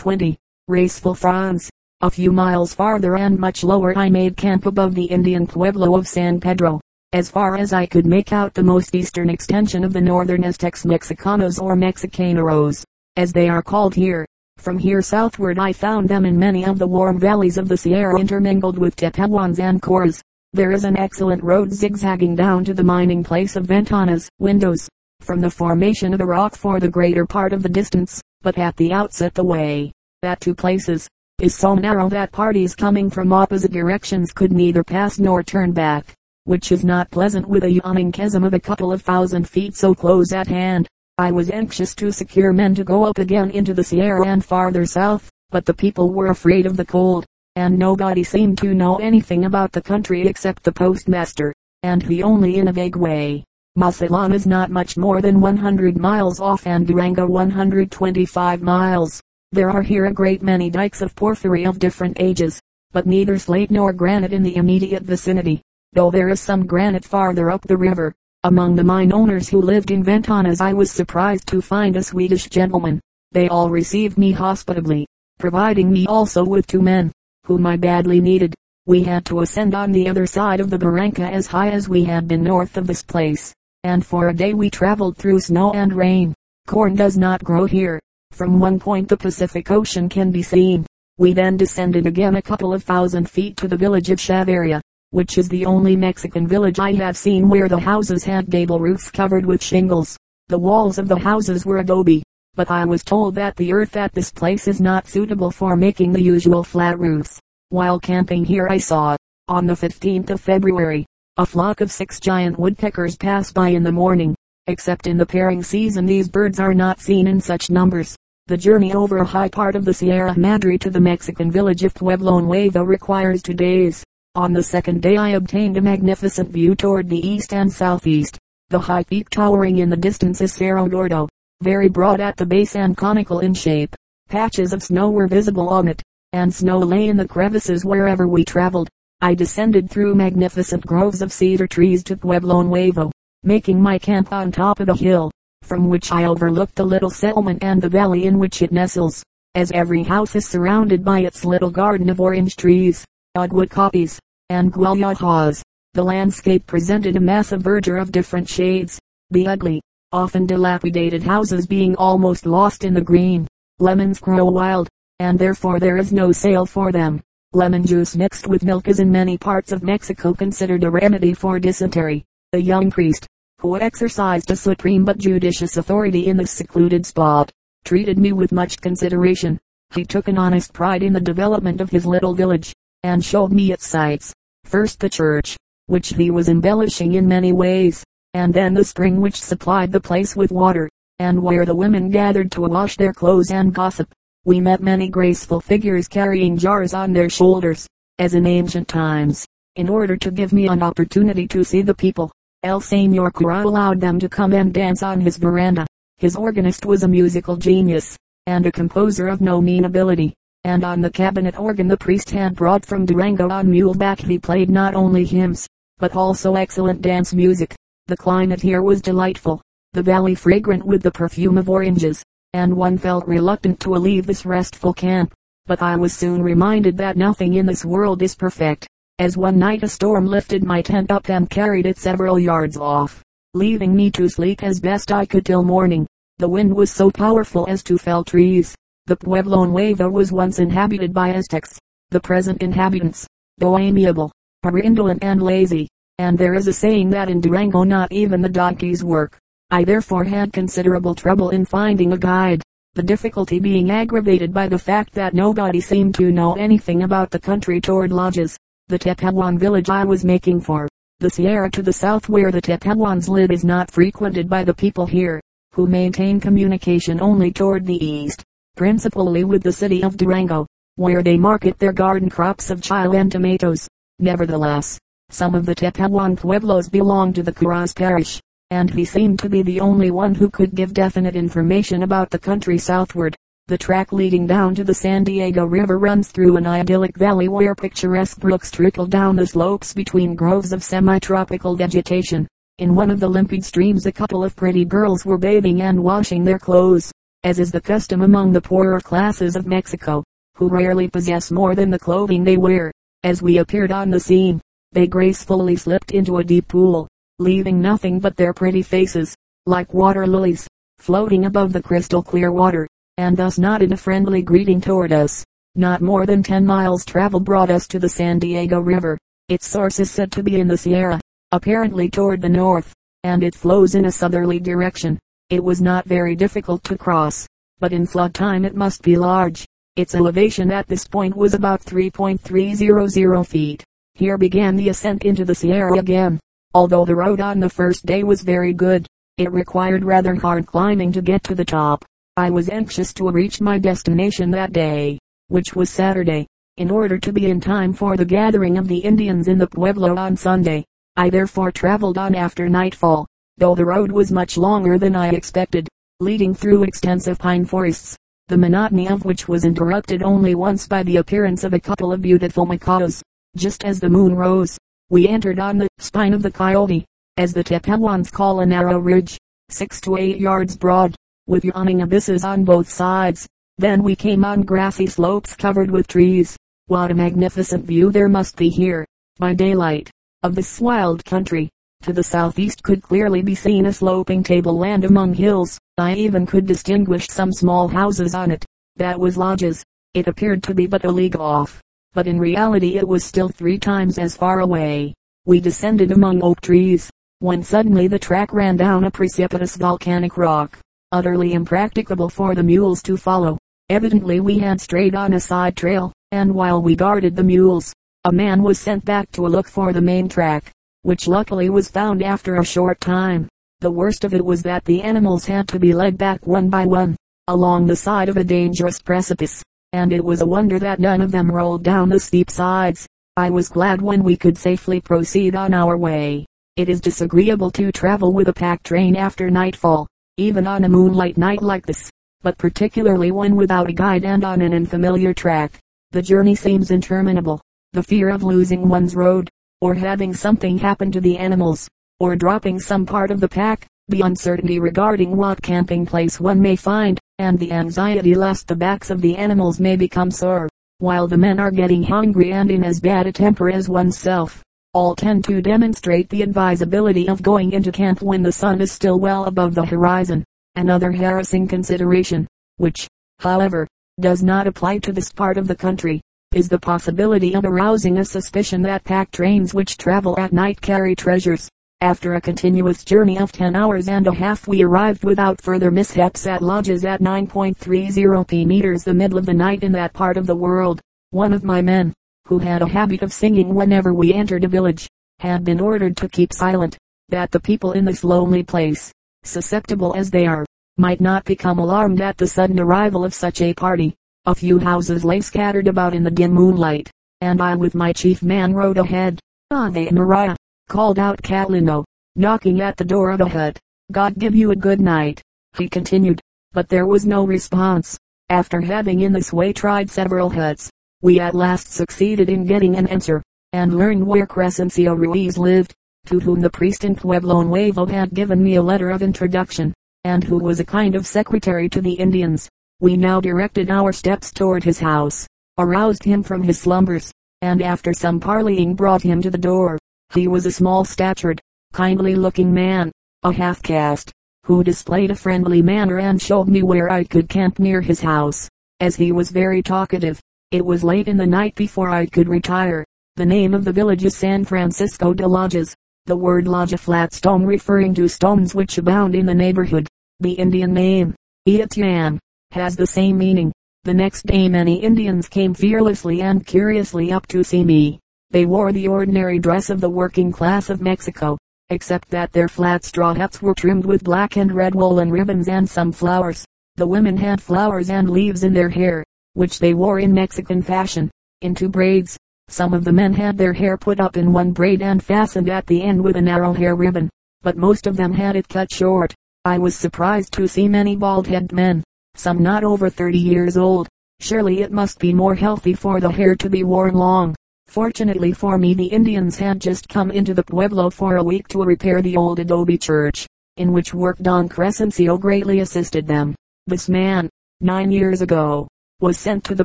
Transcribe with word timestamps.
20. 0.00 0.34
Raceful 0.66 1.14
Franz. 1.14 1.68
A 2.00 2.10
few 2.10 2.32
miles 2.32 2.72
farther 2.72 3.18
and 3.18 3.38
much 3.38 3.62
lower 3.62 3.92
I 3.98 4.08
made 4.08 4.34
camp 4.34 4.64
above 4.64 4.94
the 4.94 5.04
Indian 5.04 5.46
pueblo 5.46 5.94
of 5.94 6.08
San 6.08 6.40
Pedro. 6.40 6.80
As 7.12 7.28
far 7.28 7.58
as 7.58 7.74
I 7.74 7.84
could 7.84 8.06
make 8.06 8.32
out 8.32 8.54
the 8.54 8.62
most 8.62 8.94
eastern 8.94 9.28
extension 9.28 9.84
of 9.84 9.92
the 9.92 10.00
northern 10.00 10.42
Aztecs 10.42 10.86
Mexicanos 10.86 11.60
or 11.60 11.76
Mexicaneros, 11.76 12.82
as 13.16 13.30
they 13.30 13.50
are 13.50 13.60
called 13.60 13.94
here. 13.94 14.24
From 14.56 14.78
here 14.78 15.02
southward 15.02 15.58
I 15.58 15.74
found 15.74 16.08
them 16.08 16.24
in 16.24 16.38
many 16.38 16.64
of 16.64 16.78
the 16.78 16.88
warm 16.88 17.20
valleys 17.20 17.58
of 17.58 17.68
the 17.68 17.76
Sierra 17.76 18.18
intermingled 18.18 18.78
with 18.78 18.96
Tepehuans 18.96 19.58
and 19.58 19.82
Coras. 19.82 20.22
There 20.54 20.72
is 20.72 20.84
an 20.84 20.96
excellent 20.96 21.44
road 21.44 21.74
zigzagging 21.74 22.36
down 22.36 22.64
to 22.64 22.72
the 22.72 22.82
mining 22.82 23.22
place 23.22 23.54
of 23.54 23.66
Ventanas, 23.66 24.30
windows, 24.38 24.88
from 25.20 25.42
the 25.42 25.50
formation 25.50 26.14
of 26.14 26.20
the 26.20 26.24
rock 26.24 26.56
for 26.56 26.80
the 26.80 26.88
greater 26.88 27.26
part 27.26 27.52
of 27.52 27.62
the 27.62 27.68
distance, 27.68 28.22
but 28.42 28.56
at 28.56 28.76
the 28.76 28.92
outset 28.92 29.34
the 29.34 29.44
way, 29.44 29.92
at 30.22 30.40
two 30.40 30.54
places, 30.54 31.08
is 31.40 31.54
so 31.54 31.74
narrow 31.74 32.08
that 32.08 32.32
parties 32.32 32.74
coming 32.74 33.08
from 33.08 33.32
opposite 33.32 33.72
directions 33.72 34.32
could 34.32 34.52
neither 34.52 34.84
pass 34.84 35.18
nor 35.18 35.42
turn 35.42 35.72
back, 35.72 36.14
which 36.44 36.72
is 36.72 36.84
not 36.84 37.10
pleasant 37.10 37.48
with 37.48 37.64
a 37.64 37.70
yawning 37.70 38.12
chasm 38.12 38.44
of 38.44 38.54
a 38.54 38.60
couple 38.60 38.92
of 38.92 39.02
thousand 39.02 39.48
feet 39.48 39.74
so 39.74 39.94
close 39.94 40.32
at 40.32 40.46
hand. 40.46 40.88
I 41.18 41.30
was 41.30 41.50
anxious 41.50 41.94
to 41.96 42.12
secure 42.12 42.52
men 42.52 42.74
to 42.76 42.84
go 42.84 43.04
up 43.04 43.18
again 43.18 43.50
into 43.50 43.74
the 43.74 43.84
Sierra 43.84 44.26
and 44.26 44.44
farther 44.44 44.86
south, 44.86 45.30
but 45.50 45.66
the 45.66 45.74
people 45.74 46.12
were 46.12 46.28
afraid 46.28 46.64
of 46.64 46.76
the 46.76 46.84
cold, 46.84 47.26
and 47.56 47.78
nobody 47.78 48.24
seemed 48.24 48.58
to 48.58 48.74
know 48.74 48.96
anything 48.96 49.44
about 49.44 49.72
the 49.72 49.82
country 49.82 50.26
except 50.26 50.62
the 50.62 50.72
postmaster, 50.72 51.52
and 51.82 52.02
he 52.02 52.22
only 52.22 52.56
in 52.56 52.68
a 52.68 52.72
vague 52.72 52.96
way. 52.96 53.44
Mazatlan 53.80 54.34
is 54.34 54.46
not 54.46 54.70
much 54.70 54.98
more 54.98 55.22
than 55.22 55.40
100 55.40 55.96
miles 55.96 56.38
off 56.38 56.66
and 56.66 56.86
Durango 56.86 57.26
125 57.26 58.60
miles. 58.60 59.22
There 59.52 59.70
are 59.70 59.80
here 59.80 60.04
a 60.04 60.12
great 60.12 60.42
many 60.42 60.68
dikes 60.68 61.00
of 61.00 61.14
porphyry 61.14 61.64
of 61.64 61.78
different 61.78 62.18
ages, 62.20 62.60
but 62.92 63.06
neither 63.06 63.38
slate 63.38 63.70
nor 63.70 63.94
granite 63.94 64.34
in 64.34 64.42
the 64.42 64.56
immediate 64.56 65.04
vicinity, 65.04 65.62
though 65.94 66.10
there 66.10 66.28
is 66.28 66.40
some 66.40 66.66
granite 66.66 67.06
farther 67.06 67.50
up 67.50 67.62
the 67.62 67.76
river. 67.78 68.14
Among 68.44 68.76
the 68.76 68.84
mine 68.84 69.14
owners 69.14 69.48
who 69.48 69.62
lived 69.62 69.90
in 69.90 70.04
Ventanas 70.04 70.60
I 70.60 70.74
was 70.74 70.90
surprised 70.90 71.46
to 71.46 71.62
find 71.62 71.96
a 71.96 72.02
Swedish 72.02 72.50
gentleman. 72.50 73.00
They 73.32 73.48
all 73.48 73.70
received 73.70 74.18
me 74.18 74.32
hospitably, 74.32 75.06
providing 75.38 75.90
me 75.90 76.06
also 76.06 76.44
with 76.44 76.66
two 76.66 76.82
men, 76.82 77.12
whom 77.46 77.64
I 77.64 77.78
badly 77.78 78.20
needed. 78.20 78.54
We 78.84 79.04
had 79.04 79.24
to 79.26 79.40
ascend 79.40 79.74
on 79.74 79.90
the 79.90 80.06
other 80.06 80.26
side 80.26 80.60
of 80.60 80.68
the 80.68 80.78
barranca 80.78 81.22
as 81.22 81.46
high 81.46 81.70
as 81.70 81.88
we 81.88 82.04
had 82.04 82.28
been 82.28 82.44
north 82.44 82.76
of 82.76 82.86
this 82.86 83.02
place, 83.02 83.54
and 83.84 84.04
for 84.04 84.28
a 84.28 84.34
day 84.34 84.54
we 84.54 84.70
traveled 84.70 85.16
through 85.16 85.40
snow 85.40 85.72
and 85.72 85.92
rain. 85.92 86.34
Corn 86.66 86.94
does 86.94 87.16
not 87.16 87.44
grow 87.44 87.64
here. 87.64 88.00
From 88.32 88.60
one 88.60 88.78
point 88.78 89.08
the 89.08 89.16
Pacific 89.16 89.70
Ocean 89.70 90.08
can 90.08 90.30
be 90.30 90.42
seen. 90.42 90.86
We 91.18 91.32
then 91.32 91.56
descended 91.56 92.06
again 92.06 92.36
a 92.36 92.42
couple 92.42 92.72
of 92.72 92.84
thousand 92.84 93.28
feet 93.28 93.56
to 93.58 93.68
the 93.68 93.76
village 93.76 94.10
of 94.10 94.18
Chavarria 94.18 94.80
which 95.12 95.38
is 95.38 95.48
the 95.48 95.66
only 95.66 95.96
Mexican 95.96 96.46
village 96.46 96.78
I 96.78 96.92
have 96.92 97.16
seen 97.16 97.48
where 97.48 97.68
the 97.68 97.80
houses 97.80 98.22
had 98.22 98.48
gable 98.48 98.78
roofs 98.78 99.10
covered 99.10 99.44
with 99.44 99.62
shingles. 99.62 100.16
The 100.48 100.58
walls 100.58 100.98
of 100.98 101.08
the 101.08 101.18
houses 101.18 101.66
were 101.66 101.78
adobe, 101.78 102.22
but 102.54 102.70
I 102.70 102.84
was 102.84 103.02
told 103.02 103.34
that 103.34 103.56
the 103.56 103.72
earth 103.72 103.96
at 103.96 104.12
this 104.12 104.30
place 104.30 104.68
is 104.68 104.80
not 104.80 105.08
suitable 105.08 105.50
for 105.50 105.74
making 105.74 106.12
the 106.12 106.22
usual 106.22 106.62
flat 106.62 106.96
roofs. 107.00 107.40
While 107.70 107.98
camping 107.98 108.44
here 108.44 108.68
I 108.70 108.78
saw, 108.78 109.16
on 109.48 109.66
the 109.66 109.74
15th 109.74 110.30
of 110.30 110.40
February, 110.40 111.06
a 111.40 111.46
flock 111.46 111.80
of 111.80 111.90
six 111.90 112.20
giant 112.20 112.58
woodpeckers 112.58 113.16
pass 113.16 113.50
by 113.50 113.70
in 113.70 113.82
the 113.82 113.90
morning. 113.90 114.34
Except 114.66 115.06
in 115.06 115.16
the 115.16 115.24
pairing 115.24 115.62
season 115.62 116.04
these 116.04 116.28
birds 116.28 116.60
are 116.60 116.74
not 116.74 117.00
seen 117.00 117.26
in 117.26 117.40
such 117.40 117.70
numbers. 117.70 118.14
The 118.48 118.58
journey 118.58 118.92
over 118.92 119.16
a 119.16 119.24
high 119.24 119.48
part 119.48 119.74
of 119.74 119.86
the 119.86 119.94
Sierra 119.94 120.36
Madre 120.36 120.76
to 120.76 120.90
the 120.90 121.00
Mexican 121.00 121.50
village 121.50 121.82
of 121.82 121.94
Pueblo 121.94 122.40
Nuevo 122.40 122.82
requires 122.82 123.40
two 123.40 123.54
days. 123.54 124.04
On 124.34 124.52
the 124.52 124.62
second 124.62 125.00
day 125.00 125.16
I 125.16 125.30
obtained 125.30 125.78
a 125.78 125.80
magnificent 125.80 126.50
view 126.50 126.74
toward 126.74 127.08
the 127.08 127.26
east 127.26 127.54
and 127.54 127.72
southeast. 127.72 128.36
The 128.68 128.78
high 128.78 129.04
peak 129.04 129.30
towering 129.30 129.78
in 129.78 129.88
the 129.88 129.96
distance 129.96 130.42
is 130.42 130.52
Cerro 130.52 130.88
Gordo, 130.88 131.26
very 131.62 131.88
broad 131.88 132.20
at 132.20 132.36
the 132.36 132.44
base 132.44 132.76
and 132.76 132.98
conical 132.98 133.40
in 133.40 133.54
shape. 133.54 133.96
Patches 134.28 134.74
of 134.74 134.82
snow 134.82 135.10
were 135.10 135.26
visible 135.26 135.70
on 135.70 135.88
it, 135.88 136.02
and 136.34 136.52
snow 136.52 136.80
lay 136.80 137.08
in 137.08 137.16
the 137.16 137.26
crevices 137.26 137.82
wherever 137.82 138.28
we 138.28 138.44
traveled. 138.44 138.90
I 139.22 139.34
descended 139.34 139.90
through 139.90 140.14
magnificent 140.14 140.86
groves 140.86 141.20
of 141.20 141.30
cedar 141.30 141.66
trees 141.66 142.02
to 142.04 142.16
Pueblo 142.16 142.62
Nuevo, 142.62 143.12
making 143.42 143.78
my 143.78 143.98
camp 143.98 144.32
on 144.32 144.50
top 144.50 144.80
of 144.80 144.88
a 144.88 144.96
hill, 144.96 145.30
from 145.62 145.90
which 145.90 146.10
I 146.10 146.24
overlooked 146.24 146.74
the 146.76 146.86
little 146.86 147.10
settlement 147.10 147.62
and 147.62 147.82
the 147.82 147.88
valley 147.90 148.24
in 148.24 148.38
which 148.38 148.62
it 148.62 148.72
nestles. 148.72 149.22
As 149.54 149.72
every 149.72 150.04
house 150.04 150.36
is 150.36 150.46
surrounded 150.46 151.04
by 151.04 151.20
its 151.20 151.44
little 151.44 151.70
garden 151.70 152.08
of 152.08 152.18
orange 152.18 152.56
trees, 152.56 153.04
copies, 153.36 154.18
and 154.48 154.72
guayabas. 154.72 155.60
The 155.92 156.02
landscape 156.02 156.66
presented 156.66 157.16
a 157.16 157.20
mass 157.20 157.52
of 157.52 157.62
verdure 157.62 158.00
of 158.00 158.12
different 158.12 158.48
shades. 158.48 158.98
The 159.30 159.48
ugly, 159.48 159.82
often 160.12 160.46
dilapidated 160.46 161.22
houses 161.22 161.66
being 161.66 161.94
almost 161.96 162.46
lost 162.46 162.84
in 162.84 162.94
the 162.94 163.02
green. 163.02 163.46
Lemons 163.80 164.18
grow 164.18 164.46
wild, 164.46 164.88
and 165.18 165.38
therefore 165.38 165.78
there 165.78 165.98
is 165.98 166.10
no 166.10 166.32
sale 166.32 166.64
for 166.64 166.90
them. 166.90 167.20
Lemon 167.52 167.84
juice 167.84 168.14
mixed 168.14 168.46
with 168.46 168.62
milk 168.62 168.86
is 168.86 169.00
in 169.00 169.10
many 169.10 169.36
parts 169.36 169.72
of 169.72 169.82
Mexico 169.82 170.32
considered 170.32 170.84
a 170.84 170.90
remedy 170.90 171.34
for 171.34 171.58
dysentery. 171.58 172.24
The 172.52 172.62
young 172.62 172.92
priest, 172.92 173.26
who 173.60 173.76
exercised 173.76 174.52
a 174.52 174.56
supreme 174.56 175.04
but 175.04 175.18
judicious 175.18 175.76
authority 175.76 176.28
in 176.28 176.36
this 176.36 176.52
secluded 176.52 177.04
spot, 177.04 177.50
treated 177.84 178.18
me 178.18 178.32
with 178.32 178.52
much 178.52 178.80
consideration. 178.80 179.58
He 179.92 180.04
took 180.04 180.28
an 180.28 180.38
honest 180.38 180.72
pride 180.72 181.02
in 181.02 181.12
the 181.12 181.20
development 181.20 181.80
of 181.80 181.90
his 181.90 182.06
little 182.06 182.34
village 182.34 182.72
and 183.02 183.24
showed 183.24 183.50
me 183.50 183.72
its 183.72 183.88
sights. 183.88 184.32
First 184.62 185.00
the 185.00 185.10
church, 185.10 185.56
which 185.86 186.10
he 186.10 186.30
was 186.30 186.48
embellishing 186.48 187.14
in 187.14 187.26
many 187.26 187.52
ways, 187.52 188.04
and 188.32 188.54
then 188.54 188.74
the 188.74 188.84
spring 188.84 189.20
which 189.20 189.42
supplied 189.42 189.90
the 189.90 189.98
place 189.98 190.36
with 190.36 190.52
water, 190.52 190.88
and 191.18 191.42
where 191.42 191.66
the 191.66 191.74
women 191.74 192.10
gathered 192.10 192.52
to 192.52 192.60
wash 192.60 192.96
their 192.96 193.12
clothes 193.12 193.50
and 193.50 193.74
gossip. 193.74 194.08
We 194.44 194.60
met 194.60 194.82
many 194.82 195.08
graceful 195.08 195.60
figures 195.60 196.08
carrying 196.08 196.56
jars 196.56 196.94
on 196.94 197.12
their 197.12 197.28
shoulders, 197.28 197.86
as 198.18 198.34
in 198.34 198.46
ancient 198.46 198.88
times. 198.88 199.46
In 199.76 199.88
order 199.88 200.16
to 200.16 200.30
give 200.30 200.52
me 200.52 200.68
an 200.68 200.82
opportunity 200.82 201.46
to 201.48 201.64
see 201.64 201.82
the 201.82 201.94
people, 201.94 202.32
El 202.62 202.80
Señor 202.80 203.32
Cura 203.32 203.64
allowed 203.64 204.00
them 204.00 204.18
to 204.18 204.28
come 204.28 204.52
and 204.52 204.72
dance 204.72 205.02
on 205.02 205.20
his 205.20 205.36
veranda. 205.36 205.86
His 206.18 206.36
organist 206.36 206.86
was 206.86 207.02
a 207.02 207.08
musical 207.08 207.56
genius, 207.56 208.16
and 208.46 208.66
a 208.66 208.72
composer 208.72 209.28
of 209.28 209.40
no 209.40 209.60
mean 209.60 209.84
ability 209.84 210.34
and 210.64 210.84
on 210.84 211.00
the 211.00 211.10
cabinet 211.10 211.58
organ 211.58 211.88
the 211.88 211.96
priest 211.96 212.30
had 212.30 212.54
brought 212.54 212.84
from 212.84 213.06
Durango 213.06 213.48
on 213.48 213.66
muleback 213.66 214.20
he 214.20 214.38
played 214.38 214.68
not 214.68 214.94
only 214.94 215.24
hymns, 215.24 215.66
but 215.98 216.14
also 216.14 216.54
excellent 216.54 217.00
dance 217.00 217.32
music. 217.32 217.74
The 218.08 218.16
climate 218.16 218.60
here 218.60 218.82
was 218.82 219.00
delightful, 219.00 219.62
the 219.94 220.02
valley 220.02 220.34
fragrant 220.34 220.84
with 220.84 221.02
the 221.02 221.10
perfume 221.10 221.56
of 221.56 221.70
oranges, 221.70 222.22
and 222.54 222.76
one 222.76 222.98
felt 222.98 223.26
reluctant 223.26 223.80
to 223.80 223.90
leave 223.90 224.26
this 224.26 224.44
restful 224.44 224.92
camp. 224.92 225.32
But 225.66 225.82
I 225.82 225.96
was 225.96 226.12
soon 226.12 226.42
reminded 226.42 226.96
that 226.98 227.16
nothing 227.16 227.54
in 227.54 227.66
this 227.66 227.84
world 227.84 228.22
is 228.22 228.34
perfect, 228.34 228.86
as 229.18 229.36
one 229.36 229.58
night 229.58 229.82
a 229.82 229.88
storm 229.88 230.26
lifted 230.26 230.64
my 230.64 230.82
tent 230.82 231.10
up 231.10 231.28
and 231.28 231.48
carried 231.48 231.86
it 231.86 231.98
several 231.98 232.38
yards 232.38 232.76
off, 232.76 233.22
leaving 233.54 233.94
me 233.94 234.10
to 234.12 234.28
sleep 234.28 234.62
as 234.62 234.80
best 234.80 235.12
I 235.12 235.26
could 235.26 235.46
till 235.46 235.62
morning. 235.62 236.06
The 236.38 236.48
wind 236.48 236.74
was 236.74 236.90
so 236.90 237.10
powerful 237.10 237.66
as 237.68 237.82
to 237.84 237.98
fell 237.98 238.24
trees, 238.24 238.74
the 239.10 239.16
Pueblo 239.16 239.64
Nuevo 239.64 240.08
was 240.08 240.30
once 240.30 240.60
inhabited 240.60 241.12
by 241.12 241.30
Aztecs. 241.30 241.76
The 242.10 242.20
present 242.20 242.62
inhabitants, 242.62 243.26
though 243.58 243.76
amiable, 243.76 244.30
are 244.62 244.78
indolent 244.78 245.24
and 245.24 245.42
lazy, 245.42 245.88
and 246.18 246.38
there 246.38 246.54
is 246.54 246.68
a 246.68 246.72
saying 246.72 247.10
that 247.10 247.28
in 247.28 247.40
Durango 247.40 247.82
not 247.82 248.12
even 248.12 248.40
the 248.40 248.48
donkeys 248.48 249.02
work. 249.02 249.36
I 249.70 249.84
therefore 249.84 250.24
had 250.24 250.52
considerable 250.52 251.14
trouble 251.14 251.50
in 251.50 251.64
finding 251.64 252.12
a 252.12 252.18
guide, 252.18 252.62
the 252.94 253.02
difficulty 253.02 253.60
being 253.60 253.90
aggravated 253.90 254.52
by 254.52 254.68
the 254.68 254.78
fact 254.78 255.12
that 255.14 255.34
nobody 255.34 255.80
seemed 255.80 256.14
to 256.16 256.32
know 256.32 256.54
anything 256.54 257.02
about 257.02 257.30
the 257.30 257.38
country 257.38 257.80
toward 257.80 258.10
Lajas. 258.10 258.56
The 258.88 258.98
Tepehuan 258.98 259.58
village 259.58 259.88
I 259.88 260.04
was 260.04 260.24
making 260.24 260.60
for, 260.60 260.88
the 261.20 261.30
Sierra 261.30 261.70
to 261.70 261.82
the 261.82 261.92
south 261.92 262.28
where 262.28 262.50
the 262.50 262.60
Tepehuans 262.60 263.28
live 263.28 263.50
is 263.50 263.64
not 263.64 263.90
frequented 263.90 264.48
by 264.48 264.64
the 264.64 264.74
people 264.74 265.06
here, 265.06 265.40
who 265.72 265.86
maintain 265.86 266.40
communication 266.40 267.20
only 267.20 267.52
toward 267.52 267.86
the 267.86 268.04
east 268.04 268.44
principally 268.80 269.44
with 269.44 269.62
the 269.62 269.70
city 269.70 270.02
of 270.02 270.16
Durango, 270.16 270.66
where 270.96 271.22
they 271.22 271.36
market 271.36 271.78
their 271.78 271.92
garden 271.92 272.30
crops 272.30 272.70
of 272.70 272.80
chile 272.80 273.18
and 273.18 273.30
tomatoes. 273.30 273.86
Nevertheless, 274.18 274.98
some 275.28 275.54
of 275.54 275.66
the 275.66 275.74
Tepehuan 275.74 276.34
pueblos 276.34 276.88
belong 276.88 277.34
to 277.34 277.42
the 277.42 277.52
Curas 277.52 277.94
parish, 277.94 278.40
and 278.72 278.88
he 278.88 279.04
seemed 279.04 279.36
to 279.40 279.48
be 279.48 279.62
the 279.62 279.80
only 279.80 280.12
one 280.12 280.32
who 280.32 280.48
could 280.48 280.76
give 280.76 280.94
definite 280.94 281.34
information 281.34 282.04
about 282.04 282.30
the 282.30 282.38
country 282.38 282.78
southward. 282.78 283.34
The 283.66 283.76
track 283.76 284.12
leading 284.12 284.46
down 284.46 284.76
to 284.76 284.84
the 284.84 284.94
San 284.94 285.24
Diego 285.24 285.64
River 285.64 285.98
runs 285.98 286.28
through 286.28 286.56
an 286.56 286.66
idyllic 286.66 287.16
valley 287.16 287.48
where 287.48 287.74
picturesque 287.74 288.38
brooks 288.38 288.70
trickle 288.70 289.06
down 289.06 289.34
the 289.34 289.46
slopes 289.46 289.92
between 289.92 290.36
groves 290.36 290.72
of 290.72 290.84
semi-tropical 290.84 291.74
vegetation. 291.74 292.46
In 292.78 292.94
one 292.94 293.10
of 293.10 293.18
the 293.18 293.28
limpid 293.28 293.64
streams 293.64 294.06
a 294.06 294.12
couple 294.12 294.44
of 294.44 294.54
pretty 294.54 294.84
girls 294.84 295.24
were 295.24 295.38
bathing 295.38 295.82
and 295.82 296.02
washing 296.02 296.44
their 296.44 296.58
clothes. 296.58 297.12
as 297.42 297.58
is 297.58 297.72
the 297.72 297.80
custom 297.80 298.22
among 298.22 298.52
the 298.52 298.60
poorer 298.60 299.00
classes 299.00 299.56
of 299.56 299.66
Mexico, 299.66 300.22
who 300.54 300.68
rarely 300.68 301.08
possess 301.08 301.50
more 301.50 301.74
than 301.74 301.90
the 301.90 301.98
clothing 301.98 302.44
they 302.44 302.56
wear. 302.56 302.92
As 303.24 303.42
we 303.42 303.58
appeared 303.58 303.90
on 303.90 304.10
the 304.10 304.20
scene, 304.20 304.60
they 304.92 305.06
gracefully 305.06 305.74
slipped 305.74 306.10
into 306.10 306.36
a 306.36 306.44
deep 306.44 306.68
pool, 306.68 307.08
leaving 307.40 307.80
nothing 307.80 308.20
but 308.20 308.36
their 308.36 308.52
pretty 308.52 308.82
faces, 308.82 309.34
like 309.66 309.94
water 309.94 310.26
lilies, 310.26 310.68
floating 310.98 311.46
above 311.46 311.72
the 311.72 311.82
crystal 311.82 312.22
clear 312.22 312.52
water, 312.52 312.86
and 313.16 313.36
thus 313.36 313.58
nodded 313.58 313.92
a 313.92 313.96
friendly 313.96 314.42
greeting 314.42 314.80
toward 314.80 315.12
us. 315.12 315.44
Not 315.74 316.02
more 316.02 316.26
than 316.26 316.42
ten 316.42 316.66
miles 316.66 317.04
travel 317.04 317.40
brought 317.40 317.70
us 317.70 317.86
to 317.88 317.98
the 317.98 318.08
San 318.08 318.38
Diego 318.38 318.80
River. 318.80 319.18
Its 319.48 319.66
source 319.66 320.00
is 320.00 320.10
said 320.10 320.30
to 320.32 320.42
be 320.42 320.60
in 320.60 320.68
the 320.68 320.76
Sierra, 320.76 321.20
apparently 321.52 322.10
toward 322.10 322.40
the 322.40 322.48
north, 322.48 322.92
and 323.24 323.42
it 323.42 323.54
flows 323.54 323.94
in 323.94 324.04
a 324.04 324.12
southerly 324.12 324.60
direction. 324.60 325.18
It 325.48 325.62
was 325.62 325.80
not 325.80 326.06
very 326.06 326.36
difficult 326.36 326.84
to 326.84 326.98
cross, 326.98 327.46
but 327.78 327.92
in 327.92 328.06
flood 328.06 328.34
time 328.34 328.64
it 328.64 328.76
must 328.76 329.02
be 329.02 329.16
large. 329.16 329.66
Its 329.96 330.14
elevation 330.14 330.70
at 330.70 330.86
this 330.86 331.06
point 331.06 331.36
was 331.36 331.54
about 331.54 331.82
3.300 331.82 333.46
feet. 333.46 333.84
Here 334.14 334.38
began 334.38 334.76
the 334.76 334.88
ascent 334.88 335.24
into 335.24 335.44
the 335.44 335.54
Sierra 335.54 335.98
again. 335.98 336.38
Although 336.72 337.04
the 337.04 337.16
road 337.16 337.40
on 337.40 337.58
the 337.58 337.68
first 337.68 338.06
day 338.06 338.22
was 338.22 338.42
very 338.42 338.72
good, 338.72 339.04
it 339.38 339.50
required 339.50 340.04
rather 340.04 340.36
hard 340.36 340.66
climbing 340.66 341.10
to 341.12 341.20
get 341.20 341.42
to 341.44 341.54
the 341.56 341.64
top. 341.64 342.04
I 342.36 342.50
was 342.50 342.68
anxious 342.68 343.12
to 343.14 343.28
reach 343.28 343.60
my 343.60 343.76
destination 343.76 344.52
that 344.52 344.72
day, 344.72 345.18
which 345.48 345.74
was 345.74 345.90
Saturday, 345.90 346.46
in 346.76 346.88
order 346.88 347.18
to 347.18 347.32
be 347.32 347.50
in 347.50 347.60
time 347.60 347.92
for 347.92 348.16
the 348.16 348.24
gathering 348.24 348.78
of 348.78 348.86
the 348.86 348.98
Indians 348.98 349.48
in 349.48 349.58
the 349.58 349.66
Pueblo 349.66 350.16
on 350.16 350.36
Sunday. 350.36 350.84
I 351.16 351.28
therefore 351.28 351.72
traveled 351.72 352.18
on 352.18 352.36
after 352.36 352.68
nightfall, 352.68 353.26
though 353.58 353.74
the 353.74 353.84
road 353.84 354.12
was 354.12 354.30
much 354.30 354.56
longer 354.56 354.96
than 354.96 355.16
I 355.16 355.30
expected, 355.30 355.88
leading 356.20 356.54
through 356.54 356.84
extensive 356.84 357.40
pine 357.40 357.64
forests, 357.64 358.16
the 358.46 358.56
monotony 358.56 359.08
of 359.08 359.24
which 359.24 359.48
was 359.48 359.64
interrupted 359.64 360.22
only 360.22 360.54
once 360.54 360.86
by 360.86 361.02
the 361.02 361.16
appearance 361.16 361.64
of 361.64 361.74
a 361.74 361.80
couple 361.80 362.12
of 362.12 362.22
beautiful 362.22 362.64
Mikados. 362.64 363.22
Just 363.56 363.84
as 363.84 363.98
the 363.98 364.08
moon 364.08 364.36
rose, 364.36 364.78
we 365.10 365.26
entered 365.26 365.58
on 365.58 365.76
the 365.76 365.88
spine 365.98 366.32
of 366.32 366.42
the 366.42 366.50
coyote, 366.50 367.04
as 367.36 367.52
the 367.52 367.64
Tepehuans 367.64 368.30
call 368.30 368.60
a 368.60 368.66
narrow 368.66 368.98
ridge, 368.98 369.36
six 369.68 370.00
to 370.02 370.16
eight 370.16 370.38
yards 370.38 370.76
broad, 370.76 371.16
with 371.48 371.64
yawning 371.64 372.02
abysses 372.02 372.44
on 372.44 372.64
both 372.64 372.88
sides. 372.88 373.48
Then 373.76 374.04
we 374.04 374.14
came 374.14 374.44
on 374.44 374.62
grassy 374.62 375.06
slopes 375.06 375.56
covered 375.56 375.90
with 375.90 376.06
trees. 376.06 376.56
What 376.86 377.10
a 377.10 377.14
magnificent 377.14 377.84
view 377.84 378.12
there 378.12 378.28
must 378.28 378.56
be 378.56 378.68
here, 378.68 379.04
by 379.38 379.54
daylight, 379.54 380.10
of 380.44 380.54
this 380.54 380.80
wild 380.80 381.24
country. 381.24 381.68
To 382.02 382.12
the 382.12 382.22
southeast 382.22 382.82
could 382.82 383.02
clearly 383.02 383.42
be 383.42 383.54
seen 383.54 383.86
a 383.86 383.92
sloping 383.92 384.44
tableland 384.44 385.04
among 385.04 385.34
hills. 385.34 385.78
I 385.98 386.14
even 386.14 386.46
could 386.46 386.66
distinguish 386.66 387.26
some 387.26 387.52
small 387.52 387.88
houses 387.88 388.34
on 388.34 388.50
it. 388.52 388.64
That 388.96 389.18
was 389.18 389.36
Lajas. 389.36 389.82
It 390.14 390.28
appeared 390.28 390.62
to 390.64 390.74
be 390.74 390.86
but 390.86 391.04
a 391.04 391.10
league 391.10 391.36
off, 391.36 391.80
but 392.12 392.26
in 392.26 392.38
reality 392.38 392.96
it 392.96 393.06
was 393.06 393.24
still 393.24 393.48
three 393.48 393.78
times 393.78 394.18
as 394.18 394.36
far 394.36 394.60
away. 394.60 395.14
We 395.46 395.60
descended 395.60 396.12
among 396.12 396.42
oak 396.42 396.60
trees, 396.60 397.10
when 397.38 397.62
suddenly 397.62 398.08
the 398.08 398.18
track 398.18 398.52
ran 398.52 398.76
down 398.76 399.04
a 399.04 399.10
precipitous 399.10 399.76
volcanic 399.76 400.36
rock, 400.36 400.78
utterly 401.12 401.54
impracticable 401.54 402.28
for 402.28 402.54
the 402.54 402.62
mules 402.62 403.02
to 403.02 403.16
follow. 403.16 403.58
Evidently 403.88 404.40
we 404.40 404.58
had 404.58 404.80
strayed 404.80 405.14
on 405.14 405.32
a 405.32 405.40
side 405.40 405.76
trail, 405.76 406.12
and 406.32 406.54
while 406.54 406.82
we 406.82 406.94
guarded 406.94 407.34
the 407.34 407.42
mules, 407.42 407.92
a 408.24 408.32
man 408.32 408.62
was 408.62 408.78
sent 408.78 409.04
back 409.04 409.30
to 409.32 409.42
look 409.42 409.66
for 409.66 409.92
the 409.92 410.02
main 410.02 410.28
track, 410.28 410.70
which 411.02 411.26
luckily 411.26 411.70
was 411.70 411.88
found 411.88 412.22
after 412.22 412.56
a 412.56 412.64
short 412.64 413.00
time. 413.00 413.48
The 413.80 413.90
worst 413.90 414.24
of 414.24 414.34
it 414.34 414.44
was 414.44 414.62
that 414.62 414.84
the 414.84 415.00
animals 415.02 415.46
had 415.46 415.66
to 415.68 415.78
be 415.78 415.94
led 415.94 416.18
back 416.18 416.46
one 416.46 416.68
by 416.68 416.84
one, 416.84 417.16
along 417.48 417.86
the 417.86 417.96
side 417.96 418.28
of 418.28 418.36
a 418.36 418.44
dangerous 418.44 419.00
precipice, 419.00 419.62
and 419.92 420.12
it 420.12 420.24
was 420.24 420.40
a 420.40 420.46
wonder 420.46 420.78
that 420.78 421.00
none 421.00 421.20
of 421.20 421.30
them 421.30 421.50
rolled 421.50 421.82
down 421.82 422.08
the 422.08 422.20
steep 422.20 422.50
sides. 422.50 423.06
I 423.36 423.50
was 423.50 423.68
glad 423.68 424.02
when 424.02 424.22
we 424.22 424.36
could 424.36 424.58
safely 424.58 425.00
proceed 425.00 425.54
on 425.54 425.74
our 425.74 425.96
way. 425.96 426.46
It 426.76 426.88
is 426.88 427.00
disagreeable 427.00 427.70
to 427.72 427.92
travel 427.92 428.32
with 428.32 428.48
a 428.48 428.52
pack 428.52 428.82
train 428.82 429.16
after 429.16 429.50
nightfall, 429.50 430.06
even 430.36 430.66
on 430.66 430.84
a 430.84 430.88
moonlight 430.88 431.36
night 431.36 431.62
like 431.62 431.86
this 431.86 432.10
but 432.42 432.56
particularly 432.56 433.30
when 433.30 433.54
without 433.54 433.90
a 433.90 433.92
guide 433.92 434.24
and 434.24 434.44
on 434.44 434.62
an 434.62 434.72
unfamiliar 434.72 435.34
track. 435.34 435.78
The 436.12 436.22
journey 436.22 436.54
seems 436.54 436.90
interminable. 436.90 437.60
The 437.92 438.02
fear 438.02 438.30
of 438.30 438.42
losing 438.42 438.88
one's 438.88 439.14
road, 439.14 439.50
or 439.80 439.94
having 439.94 440.32
something 440.32 440.78
happen 440.78 441.12
to 441.12 441.20
the 441.20 441.36
animals, 441.36 441.88
or 442.18 442.36
dropping 442.36 442.80
some 442.80 443.04
part 443.04 443.30
of 443.30 443.40
the 443.40 443.48
pack, 443.48 443.86
the 444.10 444.20
uncertainty 444.22 444.78
regarding 444.78 445.36
what 445.36 445.62
camping 445.62 446.04
place 446.04 446.40
one 446.40 446.60
may 446.60 446.76
find, 446.76 447.18
and 447.38 447.58
the 447.58 447.72
anxiety 447.72 448.34
lest 448.34 448.68
the 448.68 448.76
backs 448.76 449.08
of 449.08 449.22
the 449.22 449.36
animals 449.36 449.80
may 449.80 449.96
become 449.96 450.30
sore, 450.30 450.68
while 450.98 451.26
the 451.26 451.38
men 451.38 451.58
are 451.58 451.70
getting 451.70 452.02
hungry 452.02 452.52
and 452.52 452.70
in 452.70 452.84
as 452.84 453.00
bad 453.00 453.26
a 453.26 453.32
temper 453.32 453.70
as 453.70 453.88
oneself. 453.88 454.62
All 454.92 455.14
tend 455.14 455.44
to 455.44 455.62
demonstrate 455.62 456.28
the 456.28 456.42
advisability 456.42 457.28
of 457.28 457.42
going 457.42 457.72
into 457.72 457.92
camp 457.92 458.20
when 458.20 458.42
the 458.42 458.52
sun 458.52 458.80
is 458.80 458.90
still 458.90 459.20
well 459.20 459.44
above 459.44 459.74
the 459.74 459.86
horizon. 459.86 460.44
Another 460.74 461.12
harassing 461.12 461.68
consideration, 461.68 462.46
which, 462.76 463.08
however, 463.38 463.86
does 464.20 464.42
not 464.42 464.66
apply 464.66 464.98
to 464.98 465.12
this 465.12 465.32
part 465.32 465.56
of 465.56 465.68
the 465.68 465.74
country, 465.76 466.20
is 466.54 466.68
the 466.68 466.78
possibility 466.78 467.54
of 467.54 467.64
arousing 467.64 468.18
a 468.18 468.24
suspicion 468.24 468.82
that 468.82 469.04
pack 469.04 469.30
trains 469.30 469.72
which 469.72 469.96
travel 469.96 470.38
at 470.38 470.52
night 470.52 470.80
carry 470.80 471.14
treasures. 471.14 471.68
After 472.02 472.34
a 472.34 472.40
continuous 472.40 473.04
journey 473.04 473.38
of 473.38 473.52
10 473.52 473.76
hours 473.76 474.08
and 474.08 474.26
a 474.26 474.32
half 474.32 474.66
we 474.66 474.82
arrived 474.82 475.22
without 475.22 475.60
further 475.60 475.90
mishaps 475.90 476.46
at 476.46 476.62
Lajas 476.62 477.04
at 477.04 477.20
9.30 477.20 478.48
p 478.48 478.64
meters 478.64 479.04
the 479.04 479.12
middle 479.12 479.36
of 479.36 479.44
the 479.44 479.52
night 479.52 479.82
in 479.82 479.92
that 479.92 480.14
part 480.14 480.38
of 480.38 480.46
the 480.46 480.56
world. 480.56 480.98
One 481.32 481.52
of 481.52 481.62
my 481.62 481.82
men, 481.82 482.14
who 482.46 482.58
had 482.58 482.80
a 482.80 482.88
habit 482.88 483.20
of 483.20 483.34
singing 483.34 483.74
whenever 483.74 484.14
we 484.14 484.32
entered 484.32 484.64
a 484.64 484.68
village, 484.68 485.10
had 485.40 485.62
been 485.62 485.78
ordered 485.78 486.16
to 486.16 486.28
keep 486.30 486.54
silent, 486.54 486.96
that 487.28 487.50
the 487.50 487.60
people 487.60 487.92
in 487.92 488.06
this 488.06 488.24
lonely 488.24 488.62
place, 488.62 489.12
susceptible 489.44 490.14
as 490.16 490.30
they 490.30 490.46
are, 490.46 490.64
might 490.96 491.20
not 491.20 491.44
become 491.44 491.78
alarmed 491.78 492.22
at 492.22 492.38
the 492.38 492.46
sudden 492.46 492.80
arrival 492.80 493.26
of 493.26 493.34
such 493.34 493.60
a 493.60 493.74
party. 493.74 494.14
A 494.46 494.54
few 494.54 494.78
houses 494.78 495.22
lay 495.22 495.42
scattered 495.42 495.86
about 495.86 496.14
in 496.14 496.22
the 496.22 496.30
dim 496.30 496.52
moonlight, 496.52 497.10
and 497.42 497.60
I 497.60 497.74
with 497.74 497.94
my 497.94 498.14
chief 498.14 498.42
man 498.42 498.72
rode 498.72 498.96
ahead. 498.96 499.38
Ah, 499.70 499.88
Ave 499.88 500.10
Maria, 500.12 500.56
called 500.90 501.20
out 501.20 501.40
Catalino, 501.40 502.04
knocking 502.34 502.80
at 502.80 502.96
the 502.96 503.04
door 503.04 503.30
of 503.30 503.38
the 503.38 503.48
hut. 503.48 503.78
God 504.10 504.36
give 504.40 504.56
you 504.56 504.72
a 504.72 504.76
good 504.76 505.00
night, 505.00 505.40
he 505.78 505.88
continued, 505.88 506.40
but 506.72 506.88
there 506.88 507.06
was 507.06 507.24
no 507.24 507.46
response. 507.46 508.18
After 508.48 508.80
having 508.80 509.20
in 509.20 509.32
this 509.32 509.52
way 509.52 509.72
tried 509.72 510.10
several 510.10 510.50
huts, 510.50 510.90
we 511.22 511.38
at 511.38 511.54
last 511.54 511.92
succeeded 511.92 512.50
in 512.50 512.66
getting 512.66 512.96
an 512.96 513.06
answer, 513.06 513.40
and 513.72 513.96
learned 513.96 514.26
where 514.26 514.48
Crescencio 514.48 515.14
Ruiz 515.14 515.56
lived 515.56 515.94
to 516.26 516.40
whom 516.40 516.60
the 516.60 516.68
priest 516.68 517.04
in 517.04 517.14
Pueblo 517.14 517.62
Nuevo 517.62 518.04
had 518.04 518.34
given 518.34 518.60
me 518.60 518.74
a 518.74 518.82
letter 518.82 519.10
of 519.10 519.22
introduction, 519.22 519.94
and 520.24 520.42
who 520.42 520.58
was 520.58 520.80
a 520.80 520.84
kind 520.84 521.14
of 521.14 521.24
secretary 521.24 521.88
to 521.88 522.00
the 522.00 522.14
Indians. 522.14 522.68
We 522.98 523.16
now 523.16 523.40
directed 523.40 523.92
our 523.92 524.12
steps 524.12 524.50
toward 524.50 524.82
his 524.82 524.98
house, 524.98 525.46
aroused 525.78 526.24
him 526.24 526.42
from 526.42 526.64
his 526.64 526.80
slumbers, 526.80 527.30
and 527.62 527.80
after 527.80 528.12
some 528.12 528.40
parleying 528.40 528.96
brought 528.96 529.22
him 529.22 529.40
to 529.42 529.50
the 529.50 529.56
door. 529.56 529.96
He 530.32 530.46
was 530.46 530.64
a 530.64 530.70
small 530.70 531.04
statured, 531.04 531.60
kindly 531.92 532.36
looking 532.36 532.72
man, 532.72 533.10
a 533.42 533.52
half 533.52 533.82
caste, 533.82 534.30
who 534.64 534.84
displayed 534.84 535.32
a 535.32 535.34
friendly 535.34 535.82
manner 535.82 536.20
and 536.20 536.40
showed 536.40 536.68
me 536.68 536.84
where 536.84 537.10
I 537.10 537.24
could 537.24 537.48
camp 537.48 537.80
near 537.80 538.00
his 538.00 538.20
house. 538.20 538.68
As 539.00 539.16
he 539.16 539.32
was 539.32 539.50
very 539.50 539.82
talkative, 539.82 540.38
it 540.70 540.84
was 540.84 541.02
late 541.02 541.26
in 541.26 541.36
the 541.36 541.46
night 541.46 541.74
before 541.74 542.10
I 542.10 542.26
could 542.26 542.48
retire. 542.48 543.04
The 543.34 543.46
name 543.46 543.74
of 543.74 543.84
the 543.84 543.92
village 543.92 544.24
is 544.24 544.36
San 544.36 544.64
Francisco 544.64 545.34
de 545.34 545.42
Lajas. 545.42 545.94
The 546.26 546.36
word 546.36 546.66
laja 546.66 546.98
flat 546.98 547.32
stone 547.32 547.64
referring 547.64 548.14
to 548.14 548.28
stones 548.28 548.72
which 548.72 548.98
abound 548.98 549.34
in 549.34 549.46
the 549.46 549.54
neighborhood. 549.54 550.06
The 550.38 550.52
Indian 550.52 550.94
name, 550.94 551.34
Iatian, 551.68 552.38
has 552.70 552.94
the 552.94 553.06
same 553.06 553.36
meaning. 553.36 553.72
The 554.04 554.14
next 554.14 554.46
day 554.46 554.68
many 554.68 555.02
Indians 555.02 555.48
came 555.48 555.74
fearlessly 555.74 556.40
and 556.40 556.64
curiously 556.64 557.32
up 557.32 557.48
to 557.48 557.64
see 557.64 557.84
me. 557.84 558.20
They 558.52 558.66
wore 558.66 558.90
the 558.90 559.06
ordinary 559.06 559.60
dress 559.60 559.90
of 559.90 560.00
the 560.00 560.10
working 560.10 560.50
class 560.50 560.90
of 560.90 561.00
Mexico, 561.00 561.56
except 561.90 562.28
that 562.30 562.50
their 562.50 562.66
flat 562.66 563.04
straw 563.04 563.32
hats 563.32 563.62
were 563.62 563.74
trimmed 563.74 564.04
with 564.04 564.24
black 564.24 564.56
and 564.56 564.72
red 564.72 564.92
woolen 564.92 565.30
ribbons 565.30 565.68
and 565.68 565.88
some 565.88 566.10
flowers. 566.10 566.64
The 566.96 567.06
women 567.06 567.36
had 567.36 567.62
flowers 567.62 568.10
and 568.10 568.28
leaves 568.28 568.64
in 568.64 568.74
their 568.74 568.88
hair, 568.88 569.24
which 569.54 569.78
they 569.78 569.94
wore 569.94 570.18
in 570.18 570.34
Mexican 570.34 570.82
fashion, 570.82 571.30
into 571.62 571.88
braids. 571.88 572.36
Some 572.66 572.92
of 572.92 573.04
the 573.04 573.12
men 573.12 573.32
had 573.32 573.56
their 573.56 573.72
hair 573.72 573.96
put 573.96 574.18
up 574.18 574.36
in 574.36 574.52
one 574.52 574.72
braid 574.72 575.00
and 575.00 575.22
fastened 575.22 575.68
at 575.68 575.86
the 575.86 576.02
end 576.02 576.20
with 576.20 576.36
a 576.36 576.40
narrow 576.40 576.72
hair 576.72 576.96
ribbon, 576.96 577.30
but 577.62 577.76
most 577.76 578.08
of 578.08 578.16
them 578.16 578.32
had 578.32 578.56
it 578.56 578.68
cut 578.68 578.92
short. 578.92 579.32
I 579.64 579.78
was 579.78 579.94
surprised 579.94 580.52
to 580.54 580.66
see 580.66 580.88
many 580.88 581.14
bald-headed 581.14 581.72
men, 581.72 582.02
some 582.34 582.62
not 582.62 582.82
over 582.82 583.10
30 583.10 583.38
years 583.38 583.76
old. 583.76 584.08
Surely 584.40 584.80
it 584.80 584.90
must 584.90 585.20
be 585.20 585.32
more 585.32 585.54
healthy 585.54 585.94
for 585.94 586.18
the 586.18 586.30
hair 586.30 586.56
to 586.56 586.68
be 586.68 586.82
worn 586.82 587.14
long. 587.14 587.54
Fortunately 587.90 588.52
for 588.52 588.78
me 588.78 588.94
the 588.94 589.06
Indians 589.06 589.58
had 589.58 589.80
just 589.80 590.08
come 590.08 590.30
into 590.30 590.54
the 590.54 590.62
Pueblo 590.62 591.10
for 591.10 591.38
a 591.38 591.42
week 591.42 591.66
to 591.66 591.82
repair 591.82 592.22
the 592.22 592.36
old 592.36 592.60
adobe 592.60 592.96
church, 592.96 593.48
in 593.78 593.92
which 593.92 594.14
work 594.14 594.38
Don 594.38 594.68
Crescencio 594.68 595.36
greatly 595.36 595.80
assisted 595.80 596.24
them. 596.24 596.54
This 596.86 597.08
man, 597.08 597.50
nine 597.80 598.12
years 598.12 598.42
ago, 598.42 598.86
was 599.20 599.40
sent 599.40 599.64
to 599.64 599.74
the 599.74 599.84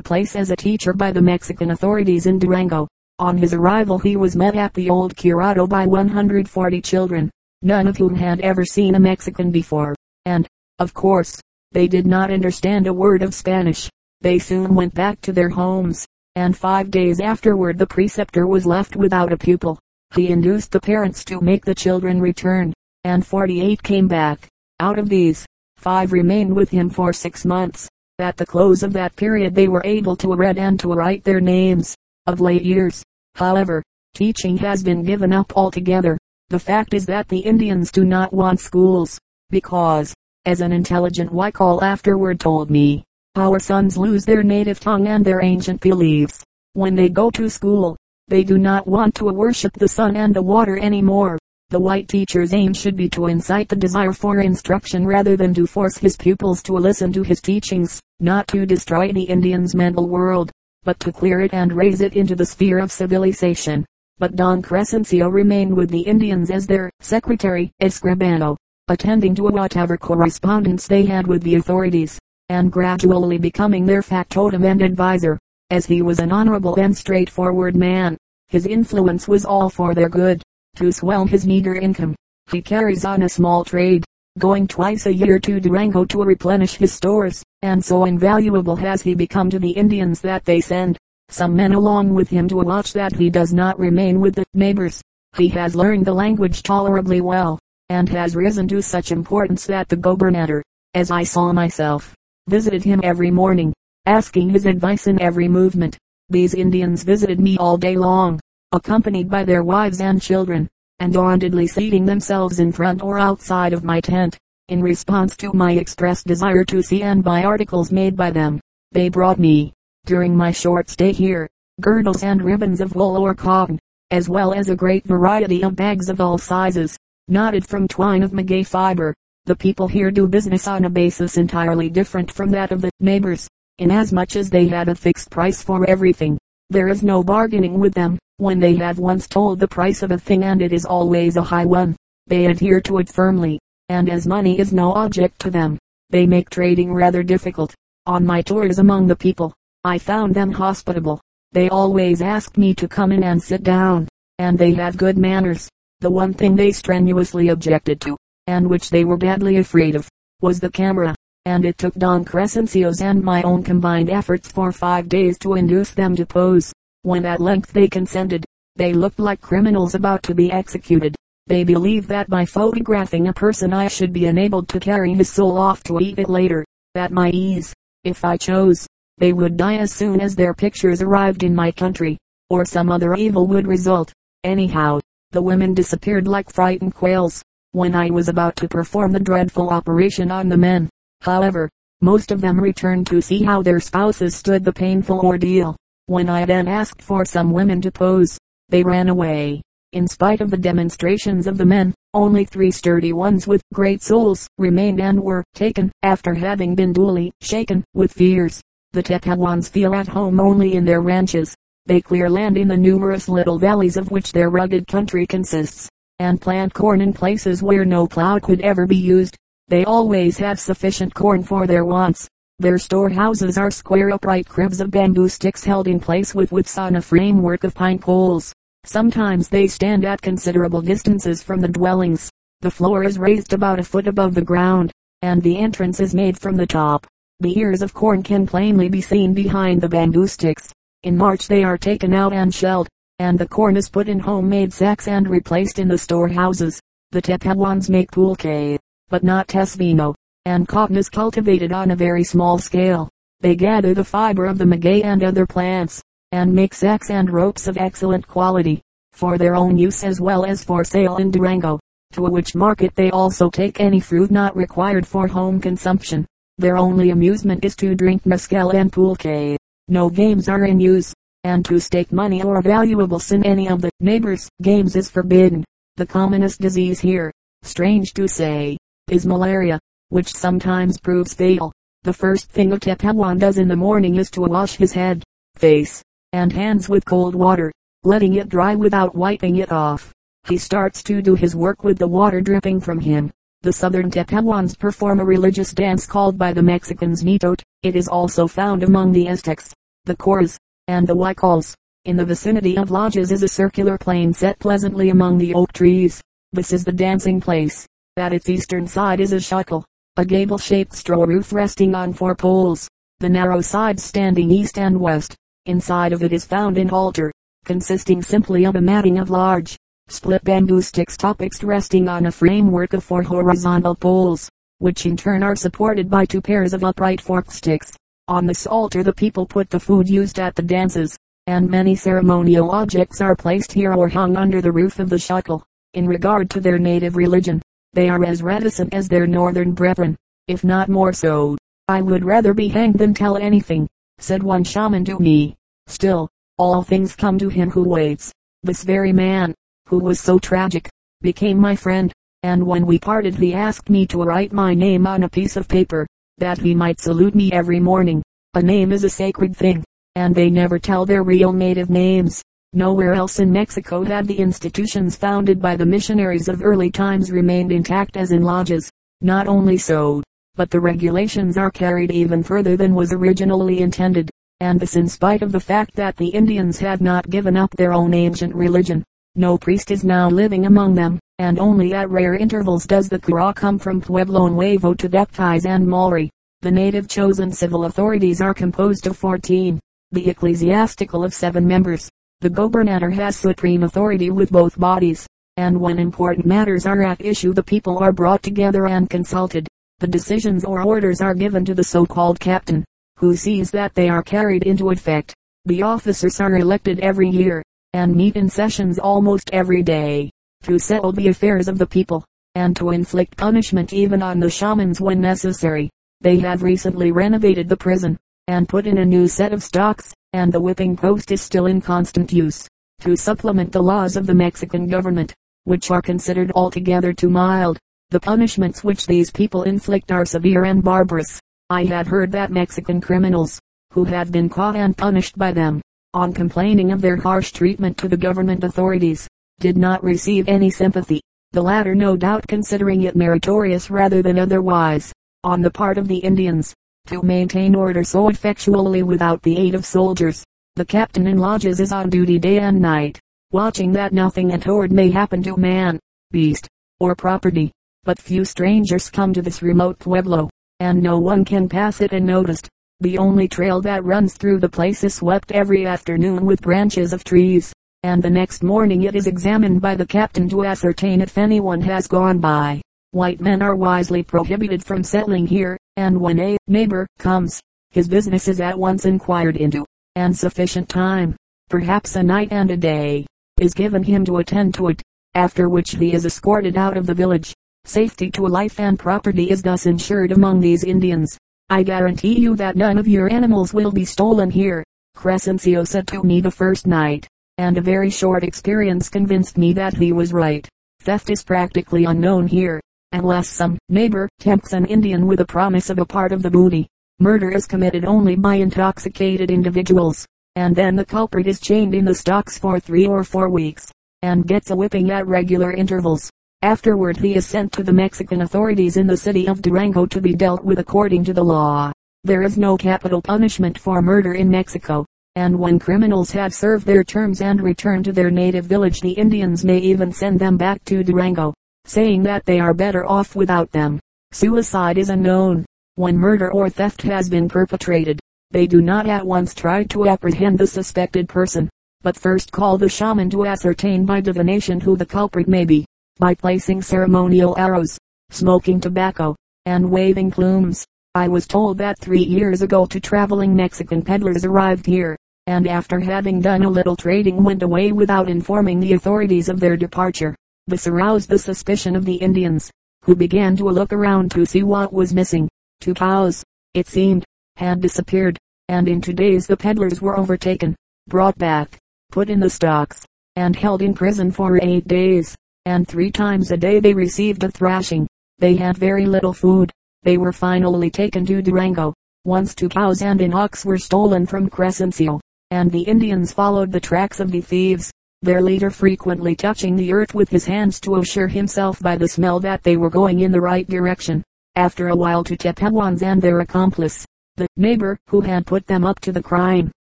place 0.00 0.36
as 0.36 0.52
a 0.52 0.56
teacher 0.56 0.92
by 0.92 1.10
the 1.10 1.20
Mexican 1.20 1.72
authorities 1.72 2.26
in 2.26 2.38
Durango. 2.38 2.86
On 3.18 3.36
his 3.36 3.52
arrival 3.52 3.98
he 3.98 4.14
was 4.14 4.36
met 4.36 4.54
at 4.54 4.72
the 4.74 4.88
old 4.88 5.16
curado 5.16 5.66
by 5.66 5.84
140 5.84 6.80
children, 6.82 7.28
none 7.62 7.88
of 7.88 7.96
whom 7.96 8.14
had 8.14 8.40
ever 8.40 8.64
seen 8.64 8.94
a 8.94 9.00
Mexican 9.00 9.50
before, 9.50 9.96
and, 10.26 10.46
of 10.78 10.94
course, 10.94 11.40
they 11.72 11.88
did 11.88 12.06
not 12.06 12.30
understand 12.30 12.86
a 12.86 12.94
word 12.94 13.24
of 13.24 13.34
Spanish. 13.34 13.90
They 14.20 14.38
soon 14.38 14.76
went 14.76 14.94
back 14.94 15.20
to 15.22 15.32
their 15.32 15.48
homes, 15.48 16.06
and 16.36 16.56
five 16.56 16.90
days 16.90 17.18
afterward 17.18 17.78
the 17.78 17.86
preceptor 17.86 18.46
was 18.46 18.66
left 18.66 18.94
without 18.94 19.32
a 19.32 19.36
pupil. 19.36 19.78
He 20.14 20.28
induced 20.28 20.70
the 20.70 20.80
parents 20.80 21.24
to 21.24 21.40
make 21.40 21.64
the 21.64 21.74
children 21.74 22.20
return, 22.20 22.72
and 23.04 23.26
48 23.26 23.82
came 23.82 24.06
back. 24.06 24.46
Out 24.78 24.98
of 24.98 25.08
these, 25.08 25.46
five 25.78 26.12
remained 26.12 26.54
with 26.54 26.70
him 26.70 26.90
for 26.90 27.12
six 27.12 27.44
months. 27.44 27.88
At 28.18 28.36
the 28.36 28.46
close 28.46 28.82
of 28.82 28.92
that 28.92 29.16
period 29.16 29.54
they 29.54 29.66
were 29.66 29.82
able 29.84 30.14
to 30.16 30.34
read 30.34 30.58
and 30.58 30.78
to 30.80 30.92
write 30.92 31.24
their 31.24 31.40
names. 31.40 31.96
Of 32.26 32.40
late 32.40 32.62
years, 32.62 33.02
however, 33.34 33.82
teaching 34.14 34.58
has 34.58 34.82
been 34.82 35.02
given 35.02 35.32
up 35.32 35.56
altogether. 35.56 36.18
The 36.48 36.58
fact 36.58 36.92
is 36.92 37.06
that 37.06 37.28
the 37.28 37.40
Indians 37.40 37.90
do 37.90 38.04
not 38.04 38.32
want 38.32 38.60
schools, 38.60 39.18
because, 39.50 40.14
as 40.44 40.60
an 40.60 40.72
intelligent 40.72 41.32
Huichol 41.32 41.82
afterward 41.82 42.40
told 42.40 42.70
me, 42.70 43.04
our 43.36 43.58
sons 43.58 43.96
lose 43.96 44.24
their 44.24 44.42
native 44.42 44.80
tongue 44.80 45.06
and 45.06 45.24
their 45.24 45.42
ancient 45.42 45.80
beliefs. 45.80 46.42
When 46.74 46.94
they 46.94 47.08
go 47.08 47.30
to 47.30 47.48
school, 47.48 47.96
they 48.28 48.44
do 48.44 48.58
not 48.58 48.86
want 48.86 49.14
to 49.16 49.26
worship 49.26 49.72
the 49.74 49.88
sun 49.88 50.16
and 50.16 50.34
the 50.34 50.42
water 50.42 50.78
anymore. 50.78 51.38
The 51.70 51.80
white 51.80 52.08
teacher's 52.08 52.54
aim 52.54 52.74
should 52.74 52.96
be 52.96 53.08
to 53.10 53.26
incite 53.26 53.68
the 53.68 53.76
desire 53.76 54.12
for 54.12 54.40
instruction 54.40 55.06
rather 55.06 55.36
than 55.36 55.52
to 55.54 55.66
force 55.66 55.98
his 55.98 56.16
pupils 56.16 56.62
to 56.62 56.74
listen 56.74 57.12
to 57.12 57.22
his 57.22 57.40
teachings, 57.40 58.00
not 58.20 58.46
to 58.48 58.66
destroy 58.66 59.12
the 59.12 59.24
Indian's 59.24 59.74
mental 59.74 60.08
world, 60.08 60.52
but 60.84 61.00
to 61.00 61.12
clear 61.12 61.40
it 61.40 61.52
and 61.52 61.72
raise 61.72 62.00
it 62.00 62.14
into 62.14 62.36
the 62.36 62.46
sphere 62.46 62.78
of 62.78 62.92
civilization. 62.92 63.84
But 64.18 64.36
Don 64.36 64.62
Crescencio 64.62 65.28
remained 65.28 65.76
with 65.76 65.90
the 65.90 66.02
Indians 66.02 66.50
as 66.50 66.66
their 66.66 66.90
secretary, 67.00 67.72
escribano, 67.82 68.56
attending 68.88 69.34
to 69.34 69.42
whatever 69.42 69.96
correspondence 69.96 70.86
they 70.86 71.04
had 71.04 71.26
with 71.26 71.42
the 71.42 71.56
authorities, 71.56 72.18
and 72.48 72.70
gradually 72.70 73.38
becoming 73.38 73.86
their 73.86 74.02
factotum 74.02 74.64
and 74.64 74.82
advisor. 74.82 75.38
As 75.70 75.86
he 75.86 76.00
was 76.00 76.20
an 76.20 76.30
honorable 76.30 76.76
and 76.76 76.96
straightforward 76.96 77.74
man, 77.74 78.16
his 78.48 78.66
influence 78.66 79.26
was 79.26 79.44
all 79.44 79.68
for 79.68 79.94
their 79.94 80.08
good 80.08 80.42
to 80.76 80.92
swell 80.92 81.26
his 81.26 81.46
meager 81.46 81.74
income. 81.74 82.14
He 82.52 82.62
carries 82.62 83.04
on 83.04 83.22
a 83.22 83.28
small 83.28 83.64
trade, 83.64 84.04
going 84.38 84.68
twice 84.68 85.06
a 85.06 85.12
year 85.12 85.38
to 85.40 85.58
Durango 85.58 86.04
to 86.04 86.22
replenish 86.22 86.74
his 86.74 86.92
stores, 86.92 87.42
and 87.62 87.84
so 87.84 88.04
invaluable 88.04 88.76
has 88.76 89.02
he 89.02 89.14
become 89.14 89.50
to 89.50 89.58
the 89.58 89.70
Indians 89.70 90.20
that 90.20 90.44
they 90.44 90.60
send 90.60 90.96
some 91.28 91.56
men 91.56 91.72
along 91.72 92.14
with 92.14 92.28
him 92.28 92.46
to 92.46 92.56
watch 92.56 92.92
that 92.92 93.16
he 93.16 93.28
does 93.30 93.52
not 93.52 93.78
remain 93.78 94.20
with 94.20 94.36
the 94.36 94.44
neighbors. 94.54 95.02
He 95.36 95.48
has 95.48 95.74
learned 95.74 96.04
the 96.04 96.14
language 96.14 96.62
tolerably 96.62 97.20
well, 97.20 97.58
and 97.88 98.08
has 98.10 98.36
risen 98.36 98.68
to 98.68 98.80
such 98.80 99.10
importance 99.10 99.66
that 99.66 99.88
the 99.88 99.96
governor, 99.96 100.62
as 100.94 101.10
I 101.10 101.24
saw 101.24 101.52
myself, 101.52 102.14
visited 102.48 102.84
him 102.84 103.00
every 103.02 103.30
morning, 103.30 103.72
asking 104.06 104.50
his 104.50 104.66
advice 104.66 105.06
in 105.06 105.20
every 105.20 105.48
movement. 105.48 105.98
These 106.28 106.54
Indians 106.54 107.02
visited 107.02 107.40
me 107.40 107.56
all 107.58 107.76
day 107.76 107.96
long, 107.96 108.40
accompanied 108.72 109.28
by 109.28 109.44
their 109.44 109.62
wives 109.62 110.00
and 110.00 110.20
children, 110.20 110.68
and 110.98 111.12
dauntedly 111.12 111.66
seating 111.66 112.04
themselves 112.04 112.58
in 112.58 112.72
front 112.72 113.02
or 113.02 113.18
outside 113.18 113.72
of 113.72 113.84
my 113.84 114.00
tent. 114.00 114.38
In 114.68 114.82
response 114.82 115.36
to 115.36 115.52
my 115.52 115.72
expressed 115.72 116.26
desire 116.26 116.64
to 116.64 116.82
see 116.82 117.02
and 117.02 117.22
buy 117.22 117.44
articles 117.44 117.92
made 117.92 118.16
by 118.16 118.30
them, 118.30 118.60
they 118.92 119.08
brought 119.08 119.38
me, 119.38 119.72
during 120.04 120.36
my 120.36 120.50
short 120.50 120.88
stay 120.88 121.12
here, 121.12 121.48
girdles 121.80 122.22
and 122.22 122.42
ribbons 122.42 122.80
of 122.80 122.96
wool 122.96 123.16
or 123.16 123.34
cotton, 123.34 123.78
as 124.10 124.28
well 124.28 124.54
as 124.54 124.68
a 124.68 124.76
great 124.76 125.04
variety 125.04 125.62
of 125.62 125.76
bags 125.76 126.08
of 126.08 126.20
all 126.20 126.38
sizes, 126.38 126.96
knotted 127.28 127.66
from 127.66 127.86
twine 127.86 128.22
of 128.22 128.32
maguey 128.32 128.64
fiber. 128.64 129.14
The 129.46 129.54
people 129.54 129.86
here 129.86 130.10
do 130.10 130.26
business 130.26 130.66
on 130.66 130.86
a 130.86 130.90
basis 130.90 131.36
entirely 131.36 131.88
different 131.88 132.32
from 132.32 132.50
that 132.50 132.72
of 132.72 132.80
the 132.80 132.90
neighbors, 132.98 133.48
inasmuch 133.78 134.34
as 134.34 134.50
they 134.50 134.66
had 134.66 134.88
a 134.88 134.94
fixed 134.96 135.30
price 135.30 135.62
for 135.62 135.88
everything. 135.88 136.36
There 136.68 136.88
is 136.88 137.04
no 137.04 137.22
bargaining 137.22 137.78
with 137.78 137.94
them. 137.94 138.18
When 138.38 138.58
they 138.58 138.74
have 138.74 138.98
once 138.98 139.28
told 139.28 139.60
the 139.60 139.68
price 139.68 140.02
of 140.02 140.10
a 140.10 140.18
thing 140.18 140.42
and 140.42 140.60
it 140.60 140.72
is 140.72 140.84
always 140.84 141.36
a 141.36 141.42
high 141.42 141.64
one, 141.64 141.94
they 142.26 142.46
adhere 142.46 142.80
to 142.82 142.98
it 142.98 143.08
firmly, 143.08 143.60
and 143.88 144.10
as 144.10 144.26
money 144.26 144.58
is 144.58 144.72
no 144.72 144.92
object 144.94 145.38
to 145.42 145.50
them, 145.50 145.78
they 146.10 146.26
make 146.26 146.50
trading 146.50 146.92
rather 146.92 147.22
difficult. 147.22 147.72
On 148.06 148.26
my 148.26 148.42
tours 148.42 148.80
among 148.80 149.06
the 149.06 149.14
people, 149.14 149.54
I 149.84 149.98
found 149.98 150.34
them 150.34 150.50
hospitable. 150.50 151.20
They 151.52 151.68
always 151.68 152.20
asked 152.20 152.58
me 152.58 152.74
to 152.74 152.88
come 152.88 153.12
in 153.12 153.22
and 153.22 153.40
sit 153.40 153.62
down, 153.62 154.08
and 154.40 154.58
they 154.58 154.74
have 154.74 154.96
good 154.96 155.16
manners. 155.16 155.68
The 156.00 156.10
one 156.10 156.34
thing 156.34 156.56
they 156.56 156.72
strenuously 156.72 157.48
objected 157.50 158.00
to, 158.00 158.16
and 158.46 158.68
which 158.68 158.90
they 158.90 159.04
were 159.04 159.16
badly 159.16 159.56
afraid 159.56 159.94
of, 159.94 160.08
was 160.40 160.60
the 160.60 160.70
camera, 160.70 161.14
and 161.46 161.64
it 161.64 161.78
took 161.78 161.94
Don 161.94 162.24
Crescencio's 162.24 163.00
and 163.00 163.22
my 163.22 163.42
own 163.42 163.62
combined 163.62 164.10
efforts 164.10 164.50
for 164.50 164.72
five 164.72 165.08
days 165.08 165.38
to 165.38 165.54
induce 165.54 165.92
them 165.92 166.16
to 166.16 166.26
pose. 166.26 166.72
When 167.02 167.24
at 167.24 167.40
length 167.40 167.72
they 167.72 167.88
consented, 167.88 168.44
they 168.74 168.92
looked 168.92 169.18
like 169.18 169.40
criminals 169.40 169.94
about 169.94 170.22
to 170.24 170.34
be 170.34 170.50
executed. 170.50 171.14
They 171.46 171.62
believed 171.62 172.08
that 172.08 172.28
by 172.28 172.44
photographing 172.44 173.28
a 173.28 173.32
person 173.32 173.72
I 173.72 173.88
should 173.88 174.12
be 174.12 174.26
enabled 174.26 174.68
to 174.70 174.80
carry 174.80 175.14
his 175.14 175.30
soul 175.30 175.56
off 175.56 175.82
to 175.84 176.00
eat 176.00 176.18
it 176.18 176.28
later, 176.28 176.64
at 176.96 177.12
my 177.12 177.30
ease, 177.30 177.72
if 178.02 178.24
I 178.24 178.36
chose. 178.36 178.86
They 179.18 179.32
would 179.32 179.56
die 179.56 179.76
as 179.76 179.92
soon 179.92 180.20
as 180.20 180.34
their 180.34 180.52
pictures 180.52 181.00
arrived 181.00 181.42
in 181.42 181.54
my 181.54 181.70
country, 181.70 182.18
or 182.50 182.64
some 182.64 182.90
other 182.90 183.14
evil 183.14 183.46
would 183.46 183.66
result. 183.66 184.12
Anyhow, 184.44 185.00
the 185.30 185.42
women 185.42 185.74
disappeared 185.74 186.26
like 186.26 186.52
frightened 186.52 186.94
quails, 186.94 187.42
when 187.72 187.94
I 187.94 188.10
was 188.10 188.28
about 188.28 188.56
to 188.56 188.68
perform 188.68 189.12
the 189.12 189.20
dreadful 189.20 189.70
operation 189.70 190.30
on 190.30 190.48
the 190.48 190.56
men. 190.56 190.88
However, 191.20 191.68
most 192.00 192.30
of 192.30 192.40
them 192.40 192.60
returned 192.60 193.06
to 193.06 193.20
see 193.20 193.42
how 193.42 193.62
their 193.62 193.80
spouses 193.80 194.34
stood 194.34 194.64
the 194.64 194.72
painful 194.72 195.20
ordeal. 195.20 195.76
When 196.06 196.28
I 196.28 196.44
then 196.44 196.68
asked 196.68 197.02
for 197.02 197.24
some 197.24 197.52
women 197.52 197.80
to 197.80 197.90
pose, 197.90 198.38
they 198.68 198.82
ran 198.82 199.08
away. 199.08 199.62
In 199.92 200.06
spite 200.06 200.40
of 200.40 200.50
the 200.50 200.56
demonstrations 200.56 201.46
of 201.46 201.56
the 201.56 201.64
men, 201.64 201.94
only 202.12 202.44
three 202.44 202.70
sturdy 202.70 203.12
ones 203.12 203.46
with 203.46 203.62
great 203.72 204.02
souls 204.02 204.46
remained 204.58 205.00
and 205.00 205.22
were 205.22 205.44
taken 205.54 205.90
after 206.02 206.34
having 206.34 206.74
been 206.74 206.92
duly 206.92 207.32
shaken 207.40 207.82
with 207.94 208.12
fears. 208.12 208.60
The 208.92 209.02
Tepehuans 209.02 209.68
feel 209.68 209.94
at 209.94 210.08
home 210.08 210.38
only 210.38 210.74
in 210.74 210.84
their 210.84 211.00
ranches. 211.00 211.54
They 211.86 212.00
clear 212.00 212.28
land 212.28 212.56
in 212.56 212.68
the 212.68 212.76
numerous 212.76 213.28
little 213.28 213.58
valleys 213.58 213.96
of 213.96 214.10
which 214.10 214.32
their 214.32 214.50
rugged 214.50 214.86
country 214.86 215.26
consists, 215.26 215.88
and 216.18 216.40
plant 216.40 216.74
corn 216.74 217.00
in 217.00 217.12
places 217.12 217.62
where 217.62 217.84
no 217.84 218.06
plow 218.06 218.38
could 218.38 218.60
ever 218.60 218.86
be 218.86 218.96
used. 218.96 219.36
They 219.68 219.84
always 219.84 220.38
have 220.38 220.60
sufficient 220.60 221.14
corn 221.14 221.42
for 221.42 221.66
their 221.66 221.84
wants, 221.84 222.28
their 222.58 222.78
storehouses 222.78 223.58
are 223.58 223.70
square 223.70 224.10
upright 224.10 224.48
cribs 224.48 224.80
of 224.80 224.90
bamboo 224.90 225.28
sticks 225.28 225.62
held 225.62 225.86
in 225.86 226.00
place 226.00 226.34
with 226.34 226.52
withes 226.52 226.78
on 226.78 226.96
a 226.96 227.02
framework 227.02 227.64
of 227.64 227.74
pine 227.74 227.98
poles. 227.98 228.54
Sometimes 228.84 229.50
they 229.50 229.66
stand 229.66 230.06
at 230.06 230.22
considerable 230.22 230.80
distances 230.80 231.42
from 231.42 231.60
the 231.60 231.68
dwellings. 231.68 232.30
The 232.62 232.70
floor 232.70 233.04
is 233.04 233.18
raised 233.18 233.52
about 233.52 233.78
a 233.78 233.84
foot 233.84 234.06
above 234.06 234.34
the 234.34 234.40
ground, 234.40 234.90
and 235.20 235.42
the 235.42 235.58
entrance 235.58 236.00
is 236.00 236.14
made 236.14 236.38
from 236.38 236.56
the 236.56 236.66
top. 236.66 237.06
The 237.40 237.58
ears 237.58 237.82
of 237.82 237.92
corn 237.92 238.22
can 238.22 238.46
plainly 238.46 238.88
be 238.88 239.02
seen 239.02 239.34
behind 239.34 239.82
the 239.82 239.88
bamboo 239.90 240.26
sticks. 240.26 240.72
In 241.02 241.14
March 241.14 241.48
they 241.48 241.62
are 241.62 241.76
taken 241.76 242.14
out 242.14 242.32
and 242.32 242.54
shelled, 242.54 242.88
and 243.18 243.38
the 243.38 243.48
corn 243.48 243.76
is 243.76 243.88
put 243.88 244.08
in 244.08 244.18
homemade 244.18 244.72
sacks 244.72 245.08
and 245.08 245.28
replaced 245.28 245.78
in 245.78 245.88
the 245.88 245.98
storehouses. 245.98 246.80
The 247.10 247.22
Tepehuans 247.22 247.88
make 247.88 248.10
pulque, 248.10 248.78
but 249.08 249.24
not 249.24 249.48
tesvino 249.48 250.14
and 250.46 250.68
cotton 250.68 250.96
is 250.96 251.08
cultivated 251.08 251.72
on 251.72 251.90
a 251.90 251.96
very 251.96 252.22
small 252.22 252.56
scale. 252.56 253.10
They 253.40 253.56
gather 253.56 253.94
the 253.94 254.04
fiber 254.04 254.46
of 254.46 254.58
the 254.58 254.64
maguey 254.64 255.02
and 255.02 255.24
other 255.24 255.44
plants, 255.44 256.00
and 256.30 256.54
make 256.54 256.72
sacks 256.72 257.10
and 257.10 257.28
ropes 257.28 257.66
of 257.66 257.76
excellent 257.76 258.28
quality, 258.28 258.80
for 259.12 259.38
their 259.38 259.56
own 259.56 259.76
use 259.76 260.04
as 260.04 260.20
well 260.20 260.44
as 260.44 260.62
for 260.62 260.84
sale 260.84 261.16
in 261.16 261.32
Durango, 261.32 261.80
to 262.12 262.22
which 262.22 262.54
market 262.54 262.94
they 262.94 263.10
also 263.10 263.50
take 263.50 263.80
any 263.80 263.98
fruit 263.98 264.30
not 264.30 264.56
required 264.56 265.04
for 265.04 265.26
home 265.26 265.60
consumption. 265.60 266.24
Their 266.58 266.76
only 266.76 267.10
amusement 267.10 267.64
is 267.64 267.74
to 267.76 267.96
drink 267.96 268.24
mescal 268.24 268.70
and 268.70 268.92
pulque. 268.92 269.58
No 269.88 270.08
games 270.08 270.48
are 270.48 270.64
in 270.64 270.78
use, 270.78 271.12
and 271.46 271.64
to 271.64 271.78
stake 271.78 272.12
money 272.12 272.42
or 272.42 272.60
valuables 272.60 273.30
in 273.30 273.44
any 273.44 273.68
of 273.68 273.80
the 273.80 273.90
neighbors' 274.00 274.50
games 274.62 274.96
is 274.96 275.08
forbidden. 275.08 275.64
The 275.96 276.04
commonest 276.04 276.60
disease 276.60 276.98
here, 276.98 277.32
strange 277.62 278.12
to 278.14 278.26
say, 278.26 278.76
is 279.08 279.24
malaria 279.24 279.78
which 280.08 280.32
sometimes 280.32 280.98
proves 280.98 281.34
fatal. 281.34 281.72
The 282.02 282.12
first 282.12 282.50
thing 282.50 282.72
a 282.72 282.78
Tepehuan 282.78 283.38
does 283.38 283.58
in 283.58 283.68
the 283.68 283.76
morning 283.76 284.16
is 284.16 284.30
to 284.32 284.40
wash 284.42 284.76
his 284.76 284.92
head, 284.92 285.24
face, 285.56 286.02
and 286.32 286.52
hands 286.52 286.88
with 286.88 287.04
cold 287.04 287.34
water, 287.34 287.72
letting 288.04 288.34
it 288.34 288.48
dry 288.48 288.74
without 288.74 289.16
wiping 289.16 289.56
it 289.56 289.72
off. 289.72 290.12
He 290.48 290.58
starts 290.58 291.02
to 291.04 291.22
do 291.22 291.34
his 291.34 291.56
work 291.56 291.82
with 291.82 291.98
the 291.98 292.06
water 292.06 292.40
dripping 292.40 292.80
from 292.80 293.00
him. 293.00 293.32
The 293.62 293.72
southern 293.72 294.10
Tepehuans 294.10 294.78
perform 294.78 295.18
a 295.18 295.24
religious 295.24 295.72
dance 295.72 296.06
called 296.06 296.38
by 296.38 296.52
the 296.52 296.62
Mexicans 296.62 297.24
Mitote. 297.24 297.62
It 297.82 297.96
is 297.96 298.06
also 298.06 298.46
found 298.46 298.84
among 298.84 299.10
the 299.10 299.26
Aztecs, 299.26 299.74
the 300.04 300.16
Coras, 300.16 300.56
and 300.88 301.06
the 301.06 301.14
Huichols. 301.14 301.74
In 302.04 302.16
the 302.16 302.24
vicinity 302.24 302.76
of 302.78 302.90
Lajas 302.90 303.32
is 303.32 303.42
a 303.42 303.48
circular 303.48 303.98
plain 303.98 304.32
set 304.32 304.58
pleasantly 304.60 305.10
among 305.10 305.38
the 305.38 305.54
oak 305.54 305.72
trees. 305.72 306.22
This 306.52 306.72
is 306.72 306.84
the 306.84 306.92
dancing 306.92 307.40
place. 307.40 307.86
At 308.16 308.32
its 308.32 308.48
eastern 308.48 308.86
side 308.86 309.20
is 309.20 309.32
a 309.32 309.36
shacal, 309.36 309.84
a 310.16 310.24
gable-shaped 310.24 310.94
straw 310.94 311.24
roof 311.24 311.52
resting 311.52 311.94
on 311.94 312.12
four 312.12 312.36
poles, 312.36 312.88
the 313.18 313.28
narrow 313.28 313.60
sides 313.60 314.04
standing 314.04 314.50
east 314.50 314.78
and 314.78 315.00
west. 315.00 315.34
Inside 315.66 316.12
of 316.12 316.22
it 316.22 316.32
is 316.32 316.44
found 316.44 316.78
an 316.78 316.90
altar, 316.90 317.32
consisting 317.64 318.22
simply 318.22 318.64
of 318.64 318.76
a 318.76 318.80
matting 318.80 319.18
of 319.18 319.28
large, 319.28 319.76
split 320.06 320.44
bamboo 320.44 320.80
sticks 320.80 321.16
topics 321.16 321.64
resting 321.64 322.08
on 322.08 322.26
a 322.26 322.30
framework 322.30 322.92
of 322.92 323.02
four 323.02 323.24
horizontal 323.24 323.96
poles, 323.96 324.48
which 324.78 325.04
in 325.04 325.16
turn 325.16 325.42
are 325.42 325.56
supported 325.56 326.08
by 326.08 326.24
two 326.24 326.40
pairs 326.40 326.72
of 326.72 326.84
upright 326.84 327.20
forked 327.20 327.50
sticks. 327.50 327.92
On 328.28 328.44
this 328.44 328.66
altar 328.66 329.04
the 329.04 329.12
people 329.12 329.46
put 329.46 329.70
the 329.70 329.78
food 329.78 330.08
used 330.08 330.40
at 330.40 330.56
the 330.56 330.62
dances, 330.62 331.16
and 331.46 331.70
many 331.70 331.94
ceremonial 331.94 332.72
objects 332.72 333.20
are 333.20 333.36
placed 333.36 333.72
here 333.72 333.92
or 333.94 334.08
hung 334.08 334.36
under 334.36 334.60
the 334.60 334.72
roof 334.72 334.98
of 334.98 335.08
the 335.08 335.18
shacal. 335.18 335.62
In 335.94 336.08
regard 336.08 336.50
to 336.50 336.60
their 336.60 336.78
native 336.78 337.14
religion, 337.14 337.62
they 337.92 338.08
are 338.08 338.24
as 338.24 338.42
reticent 338.42 338.92
as 338.92 339.08
their 339.08 339.28
northern 339.28 339.70
brethren, 339.70 340.16
if 340.48 340.64
not 340.64 340.88
more 340.88 341.12
so. 341.12 341.56
I 341.86 342.02
would 342.02 342.24
rather 342.24 342.52
be 342.52 342.66
hanged 342.66 342.98
than 342.98 343.14
tell 343.14 343.36
anything, 343.36 343.86
said 344.18 344.42
one 344.42 344.64
shaman 344.64 345.04
to 345.04 345.20
me. 345.20 345.54
Still, 345.86 346.28
all 346.58 346.82
things 346.82 347.14
come 347.14 347.38
to 347.38 347.48
him 347.48 347.70
who 347.70 347.84
waits. 347.84 348.32
This 348.64 348.82
very 348.82 349.12
man, 349.12 349.54
who 349.86 350.00
was 350.00 350.18
so 350.18 350.40
tragic, 350.40 350.88
became 351.20 351.58
my 351.58 351.76
friend, 351.76 352.12
and 352.42 352.66
when 352.66 352.86
we 352.86 352.98
parted 352.98 353.36
he 353.36 353.54
asked 353.54 353.88
me 353.88 354.04
to 354.08 354.24
write 354.24 354.52
my 354.52 354.74
name 354.74 355.06
on 355.06 355.22
a 355.22 355.28
piece 355.28 355.56
of 355.56 355.68
paper, 355.68 356.08
that 356.38 356.58
he 356.58 356.74
might 356.74 357.00
salute 357.00 357.34
me 357.34 357.50
every 357.52 357.80
morning. 357.80 358.22
A 358.54 358.62
name 358.62 358.92
is 358.92 359.04
a 359.04 359.10
sacred 359.10 359.56
thing, 359.56 359.82
and 360.14 360.34
they 360.34 360.50
never 360.50 360.78
tell 360.78 361.06
their 361.06 361.22
real 361.22 361.52
native 361.52 361.90
names. 361.90 362.42
Nowhere 362.72 363.14
else 363.14 363.38
in 363.38 363.50
Mexico 363.50 364.04
had 364.04 364.26
the 364.26 364.38
institutions 364.38 365.16
founded 365.16 365.62
by 365.62 365.76
the 365.76 365.86
missionaries 365.86 366.48
of 366.48 366.62
early 366.62 366.90
times 366.90 367.30
remained 367.30 367.72
intact 367.72 368.16
as 368.16 368.32
in 368.32 368.42
Lajas. 368.42 368.90
Not 369.22 369.48
only 369.48 369.78
so, 369.78 370.22
but 370.56 370.70
the 370.70 370.80
regulations 370.80 371.56
are 371.56 371.70
carried 371.70 372.10
even 372.10 372.42
further 372.42 372.76
than 372.76 372.94
was 372.94 373.12
originally 373.12 373.80
intended, 373.80 374.30
and 374.60 374.78
this 374.78 374.96
in 374.96 375.08
spite 375.08 375.42
of 375.42 375.52
the 375.52 375.60
fact 375.60 375.94
that 375.94 376.16
the 376.16 376.28
Indians 376.28 376.78
had 376.78 377.00
not 377.00 377.30
given 377.30 377.56
up 377.56 377.70
their 377.72 377.94
own 377.94 378.12
ancient 378.12 378.54
religion. 378.54 379.04
No 379.34 379.56
priest 379.56 379.90
is 379.90 380.04
now 380.04 380.28
living 380.28 380.66
among 380.66 380.94
them, 380.94 381.18
and 381.38 381.58
only 381.58 381.92
at 381.92 382.08
rare 382.08 382.34
intervals 382.34 382.86
does 382.86 383.08
the 383.08 383.18
cura 383.18 383.52
come 383.52 383.78
from 383.78 384.00
Pueblo 384.00 384.48
Nuevo 384.48 384.94
to 384.94 385.08
baptize 385.08 385.66
and 385.66 385.86
Malry. 385.86 386.30
The 386.62 386.70
native 386.70 387.08
chosen 387.08 387.52
civil 387.52 387.84
authorities 387.84 388.40
are 388.40 388.54
composed 388.54 389.06
of 389.06 389.16
14, 389.18 389.78
the 390.12 390.30
ecclesiastical 390.30 391.22
of 391.22 391.34
7 391.34 391.66
members. 391.66 392.08
The 392.40 392.50
gobernador 392.50 393.10
has 393.10 393.36
supreme 393.36 393.82
authority 393.82 394.30
with 394.30 394.50
both 394.50 394.78
bodies, 394.78 395.26
and 395.58 395.78
when 395.78 395.98
important 395.98 396.46
matters 396.46 396.86
are 396.86 397.02
at 397.02 397.20
issue 397.20 397.52
the 397.52 397.62
people 397.62 397.98
are 397.98 398.12
brought 398.12 398.42
together 398.42 398.86
and 398.86 399.10
consulted. 399.10 399.66
The 399.98 400.06
decisions 400.06 400.64
or 400.64 400.82
orders 400.82 401.20
are 401.20 401.34
given 401.34 401.64
to 401.66 401.74
the 401.74 401.84
so-called 401.84 402.40
captain, 402.40 402.84
who 403.18 403.36
sees 403.36 403.70
that 403.70 403.94
they 403.94 404.08
are 404.08 404.22
carried 404.22 404.64
into 404.64 404.90
effect. 404.90 405.34
The 405.66 405.82
officers 405.82 406.40
are 406.40 406.56
elected 406.56 407.00
every 407.00 407.28
year, 407.28 407.62
and 407.92 408.14
meet 408.14 408.36
in 408.36 408.48
sessions 408.48 408.98
almost 408.98 409.50
every 409.52 409.82
day, 409.82 410.30
to 410.66 410.80
settle 410.80 411.12
the 411.12 411.28
affairs 411.28 411.68
of 411.68 411.78
the 411.78 411.86
people, 411.86 412.24
and 412.56 412.74
to 412.74 412.90
inflict 412.90 413.36
punishment 413.36 413.92
even 413.92 414.20
on 414.20 414.40
the 414.40 414.50
shamans 414.50 415.00
when 415.00 415.20
necessary. 415.20 415.88
They 416.22 416.40
have 416.40 416.64
recently 416.64 417.12
renovated 417.12 417.68
the 417.68 417.76
prison, 417.76 418.18
and 418.48 418.68
put 418.68 418.88
in 418.88 418.98
a 418.98 419.04
new 419.04 419.28
set 419.28 419.52
of 419.52 419.62
stocks, 419.62 420.12
and 420.32 420.52
the 420.52 420.60
whipping 420.60 420.96
post 420.96 421.30
is 421.30 421.40
still 421.40 421.66
in 421.66 421.80
constant 421.80 422.32
use, 422.32 422.66
to 422.98 423.16
supplement 423.16 423.70
the 423.70 423.82
laws 423.82 424.16
of 424.16 424.26
the 424.26 424.34
Mexican 424.34 424.88
government, 424.88 425.32
which 425.64 425.92
are 425.92 426.02
considered 426.02 426.50
altogether 426.56 427.12
too 427.12 427.30
mild. 427.30 427.78
The 428.10 428.18
punishments 428.18 428.82
which 428.82 429.06
these 429.06 429.30
people 429.30 429.62
inflict 429.62 430.10
are 430.10 430.24
severe 430.24 430.64
and 430.64 430.82
barbarous. 430.82 431.40
I 431.70 431.84
had 431.84 432.08
heard 432.08 432.32
that 432.32 432.50
Mexican 432.50 433.00
criminals, 433.00 433.60
who 433.92 434.02
had 434.02 434.32
been 434.32 434.48
caught 434.48 434.74
and 434.74 434.96
punished 434.96 435.38
by 435.38 435.52
them, 435.52 435.80
on 436.12 436.32
complaining 436.32 436.90
of 436.90 437.00
their 437.00 437.16
harsh 437.16 437.52
treatment 437.52 437.96
to 437.98 438.08
the 438.08 438.16
government 438.16 438.64
authorities, 438.64 439.28
did 439.58 439.76
not 439.76 440.04
receive 440.04 440.48
any 440.48 440.70
sympathy, 440.70 441.20
the 441.52 441.62
latter 441.62 441.94
no 441.94 442.16
doubt 442.16 442.46
considering 442.46 443.02
it 443.02 443.16
meritorious 443.16 443.90
rather 443.90 444.22
than 444.22 444.38
otherwise, 444.38 445.12
on 445.44 445.62
the 445.62 445.70
part 445.70 445.96
of 445.96 446.08
the 446.08 446.18
Indians, 446.18 446.74
to 447.06 447.22
maintain 447.22 447.74
order 447.74 448.04
so 448.04 448.28
effectually 448.28 449.02
without 449.02 449.42
the 449.42 449.56
aid 449.56 449.74
of 449.74 449.86
soldiers. 449.86 450.44
The 450.74 450.84
captain 450.84 451.26
in 451.26 451.38
Lajas 451.38 451.80
is 451.80 451.92
on 451.92 452.10
duty 452.10 452.38
day 452.38 452.58
and 452.58 452.80
night, 452.80 453.18
watching 453.50 453.92
that 453.92 454.12
nothing 454.12 454.52
untoward 454.52 454.92
may 454.92 455.10
happen 455.10 455.42
to 455.44 455.56
man, 455.56 455.98
beast, 456.32 456.68
or 457.00 457.14
property. 457.14 457.72
But 458.04 458.20
few 458.20 458.44
strangers 458.44 459.08
come 459.08 459.32
to 459.32 459.40
this 459.40 459.62
remote 459.62 459.98
pueblo, 459.98 460.50
and 460.80 461.02
no 461.02 461.18
one 461.18 461.44
can 461.44 461.68
pass 461.68 462.02
it 462.02 462.12
unnoticed. 462.12 462.68
The 463.00 463.18
only 463.18 463.48
trail 463.48 463.80
that 463.82 464.04
runs 464.04 464.34
through 464.34 464.60
the 464.60 464.68
place 464.68 465.02
is 465.02 465.14
swept 465.14 465.52
every 465.52 465.86
afternoon 465.86 466.44
with 466.44 466.60
branches 466.60 467.12
of 467.12 467.24
trees, 467.24 467.72
and 468.06 468.22
the 468.22 468.30
next 468.30 468.62
morning 468.62 469.02
it 469.02 469.16
is 469.16 469.26
examined 469.26 469.80
by 469.80 469.96
the 469.96 470.06
captain 470.06 470.48
to 470.48 470.64
ascertain 470.64 471.20
if 471.20 471.36
anyone 471.36 471.80
has 471.80 472.06
gone 472.06 472.38
by. 472.38 472.80
White 473.10 473.40
men 473.40 473.60
are 473.62 473.74
wisely 473.74 474.22
prohibited 474.22 474.84
from 474.84 475.02
settling 475.02 475.44
here, 475.44 475.76
and 475.96 476.20
when 476.20 476.38
a 476.38 476.56
neighbor 476.68 477.08
comes, 477.18 477.60
his 477.90 478.06
business 478.06 478.46
is 478.46 478.60
at 478.60 478.78
once 478.78 479.06
inquired 479.06 479.56
into, 479.56 479.84
and 480.14 480.36
sufficient 480.36 480.88
time, 480.88 481.34
perhaps 481.68 482.14
a 482.14 482.22
night 482.22 482.46
and 482.52 482.70
a 482.70 482.76
day, 482.76 483.26
is 483.60 483.74
given 483.74 484.04
him 484.04 484.24
to 484.24 484.36
attend 484.36 484.72
to 484.74 484.86
it, 484.86 485.02
after 485.34 485.68
which 485.68 485.96
he 485.96 486.12
is 486.12 486.24
escorted 486.24 486.76
out 486.76 486.96
of 486.96 487.06
the 487.06 487.14
village. 487.14 487.54
Safety 487.86 488.30
to 488.30 488.46
life 488.46 488.78
and 488.78 489.00
property 489.00 489.50
is 489.50 489.62
thus 489.62 489.84
insured 489.84 490.30
among 490.30 490.60
these 490.60 490.84
Indians. 490.84 491.36
I 491.70 491.82
guarantee 491.82 492.38
you 492.38 492.54
that 492.54 492.76
none 492.76 492.98
of 492.98 493.08
your 493.08 493.28
animals 493.28 493.74
will 493.74 493.90
be 493.90 494.04
stolen 494.04 494.52
here, 494.52 494.84
Crescencio 495.16 495.84
said 495.84 496.06
to 496.08 496.22
me 496.22 496.40
the 496.40 496.52
first 496.52 496.86
night, 496.86 497.26
and 497.58 497.78
a 497.78 497.80
very 497.80 498.10
short 498.10 498.44
experience 498.44 499.08
convinced 499.08 499.56
me 499.56 499.72
that 499.72 499.94
he 499.94 500.12
was 500.12 500.32
right. 500.32 500.68
Theft 501.00 501.30
is 501.30 501.42
practically 501.42 502.04
unknown 502.04 502.46
here, 502.46 502.80
unless 503.12 503.48
some 503.48 503.78
neighbor 503.88 504.28
tempts 504.38 504.72
an 504.72 504.84
Indian 504.86 505.26
with 505.26 505.40
a 505.40 505.46
promise 505.46 505.88
of 505.88 505.98
a 505.98 506.04
part 506.04 506.32
of 506.32 506.42
the 506.42 506.50
booty. 506.50 506.86
Murder 507.18 507.50
is 507.50 507.66
committed 507.66 508.04
only 508.04 508.36
by 508.36 508.56
intoxicated 508.56 509.50
individuals, 509.50 510.26
and 510.54 510.76
then 510.76 510.96
the 510.96 511.04
culprit 511.04 511.46
is 511.46 511.60
chained 511.60 511.94
in 511.94 512.04
the 512.04 512.14
stocks 512.14 512.58
for 512.58 512.78
three 512.78 513.06
or 513.06 513.24
four 513.24 513.48
weeks, 513.48 513.90
and 514.22 514.46
gets 514.46 514.70
a 514.70 514.76
whipping 514.76 515.10
at 515.10 515.26
regular 515.26 515.72
intervals. 515.72 516.30
Afterward 516.62 517.16
he 517.16 517.34
is 517.34 517.46
sent 517.46 517.72
to 517.72 517.82
the 517.82 517.92
Mexican 517.92 518.42
authorities 518.42 518.96
in 518.96 519.06
the 519.06 519.16
city 519.16 519.46
of 519.46 519.62
Durango 519.62 520.04
to 520.06 520.20
be 520.20 520.34
dealt 520.34 520.64
with 520.64 520.78
according 520.78 521.24
to 521.24 521.32
the 521.32 521.44
law. 521.44 521.92
There 522.24 522.42
is 522.42 522.58
no 522.58 522.76
capital 522.76 523.22
punishment 523.22 523.78
for 523.78 524.02
murder 524.02 524.34
in 524.34 524.50
Mexico, 524.50 525.06
and 525.36 525.58
when 525.58 525.78
criminals 525.78 526.30
have 526.30 526.54
served 526.54 526.86
their 526.86 527.04
terms 527.04 527.42
and 527.42 527.60
return 527.60 528.02
to 528.02 528.10
their 528.10 528.30
native 528.30 528.64
village 528.64 529.02
the 529.02 529.12
Indians 529.12 529.66
may 529.66 529.76
even 529.76 530.10
send 530.10 530.38
them 530.38 530.56
back 530.56 530.82
to 530.86 531.04
Durango, 531.04 531.52
saying 531.84 532.22
that 532.22 532.46
they 532.46 532.58
are 532.58 532.72
better 532.72 533.06
off 533.06 533.36
without 533.36 533.70
them. 533.70 534.00
Suicide 534.32 534.96
is 534.96 535.10
unknown. 535.10 535.66
When 535.96 536.16
murder 536.16 536.50
or 536.50 536.70
theft 536.70 537.02
has 537.02 537.28
been 537.28 537.50
perpetrated, 537.50 538.18
they 538.50 538.66
do 538.66 538.80
not 538.80 539.06
at 539.06 539.26
once 539.26 539.52
try 539.54 539.84
to 539.84 540.08
apprehend 540.08 540.58
the 540.58 540.66
suspected 540.66 541.28
person, 541.28 541.68
but 542.00 542.16
first 542.16 542.50
call 542.50 542.78
the 542.78 542.88
shaman 542.88 543.28
to 543.30 543.44
ascertain 543.44 544.06
by 544.06 544.22
divination 544.22 544.80
who 544.80 544.96
the 544.96 545.04
culprit 545.04 545.48
may 545.48 545.66
be 545.66 545.84
by 546.18 546.34
placing 546.34 546.80
ceremonial 546.80 547.54
arrows, 547.58 547.98
smoking 548.30 548.80
tobacco, 548.80 549.36
and 549.66 549.90
waving 549.90 550.30
plumes. 550.30 550.86
I 551.14 551.28
was 551.28 551.46
told 551.46 551.76
that 551.78 551.98
three 551.98 552.22
years 552.22 552.62
ago 552.62 552.86
two 552.86 553.00
traveling 553.00 553.54
Mexican 553.54 554.00
peddlers 554.00 554.44
arrived 554.44 554.86
here, 554.86 555.16
and 555.46 555.66
after 555.66 556.00
having 556.00 556.40
done 556.40 556.62
a 556.62 556.70
little 556.70 556.96
trading 556.96 557.42
went 557.42 557.62
away 557.62 557.92
without 557.92 558.28
informing 558.28 558.80
the 558.80 558.92
authorities 558.92 559.48
of 559.48 559.60
their 559.60 559.76
departure. 559.76 560.34
This 560.66 560.86
aroused 560.86 561.28
the 561.28 561.38
suspicion 561.38 561.94
of 561.94 562.04
the 562.04 562.16
Indians, 562.16 562.70
who 563.04 563.14
began 563.14 563.56
to 563.56 563.64
look 563.64 563.92
around 563.92 564.30
to 564.32 564.44
see 564.44 564.62
what 564.62 564.92
was 564.92 565.14
missing. 565.14 565.48
Two 565.80 565.94
cows, 565.94 566.42
it 566.74 566.88
seemed, 566.88 567.24
had 567.56 567.80
disappeared, 567.80 568.38
and 568.68 568.88
in 568.88 569.00
two 569.00 569.12
days 569.12 569.46
the 569.46 569.56
peddlers 569.56 570.00
were 570.00 570.18
overtaken, 570.18 570.74
brought 571.06 571.38
back, 571.38 571.78
put 572.10 572.28
in 572.30 572.40
the 572.40 572.50
stocks, 572.50 573.04
and 573.36 573.54
held 573.54 573.82
in 573.82 573.94
prison 573.94 574.30
for 574.30 574.58
eight 574.62 574.88
days 574.88 575.36
and 575.66 575.86
three 575.86 576.12
times 576.12 576.52
a 576.52 576.56
day 576.56 576.78
they 576.78 576.94
received 576.94 577.42
a 577.42 577.50
thrashing. 577.50 578.06
They 578.38 578.54
had 578.54 578.78
very 578.78 579.04
little 579.04 579.32
food. 579.32 579.72
They 580.04 580.16
were 580.16 580.32
finally 580.32 580.90
taken 580.90 581.26
to 581.26 581.42
Durango. 581.42 581.92
Once 582.24 582.54
two 582.54 582.68
cows 582.68 583.02
and 583.02 583.20
an 583.20 583.34
ox 583.34 583.64
were 583.64 583.76
stolen 583.76 584.26
from 584.26 584.48
Crescencio, 584.48 585.18
and 585.50 585.70
the 585.70 585.82
Indians 585.82 586.32
followed 586.32 586.72
the 586.72 586.80
tracks 586.80 587.20
of 587.20 587.30
the 587.30 587.40
thieves. 587.40 587.90
their 588.22 588.42
leader 588.42 588.70
frequently 588.70 589.36
touching 589.36 589.76
the 589.76 589.92
earth 589.92 590.14
with 590.14 590.28
his 590.30 590.44
hands 590.46 590.80
to 590.80 590.96
assure 590.96 591.28
himself 591.28 591.80
by 591.80 591.96
the 591.96 592.08
smell 592.08 592.40
that 592.40 592.62
they 592.62 592.76
were 592.76 592.90
going 592.90 593.20
in 593.20 593.30
the 593.30 593.40
right 593.40 593.68
direction. 593.68 594.24
After 594.56 594.88
a 594.88 594.96
while 594.96 595.22
two 595.22 595.36
Tepehuans 595.36 596.02
and 596.02 596.20
their 596.20 596.40
accomplice, 596.40 597.04
the 597.36 597.46
neighbor 597.56 597.98
who 598.08 598.22
had 598.22 598.46
put 598.46 598.66
them 598.66 598.84
up 598.84 598.98
to 599.00 599.12
the 599.12 599.22
crime, 599.22 599.70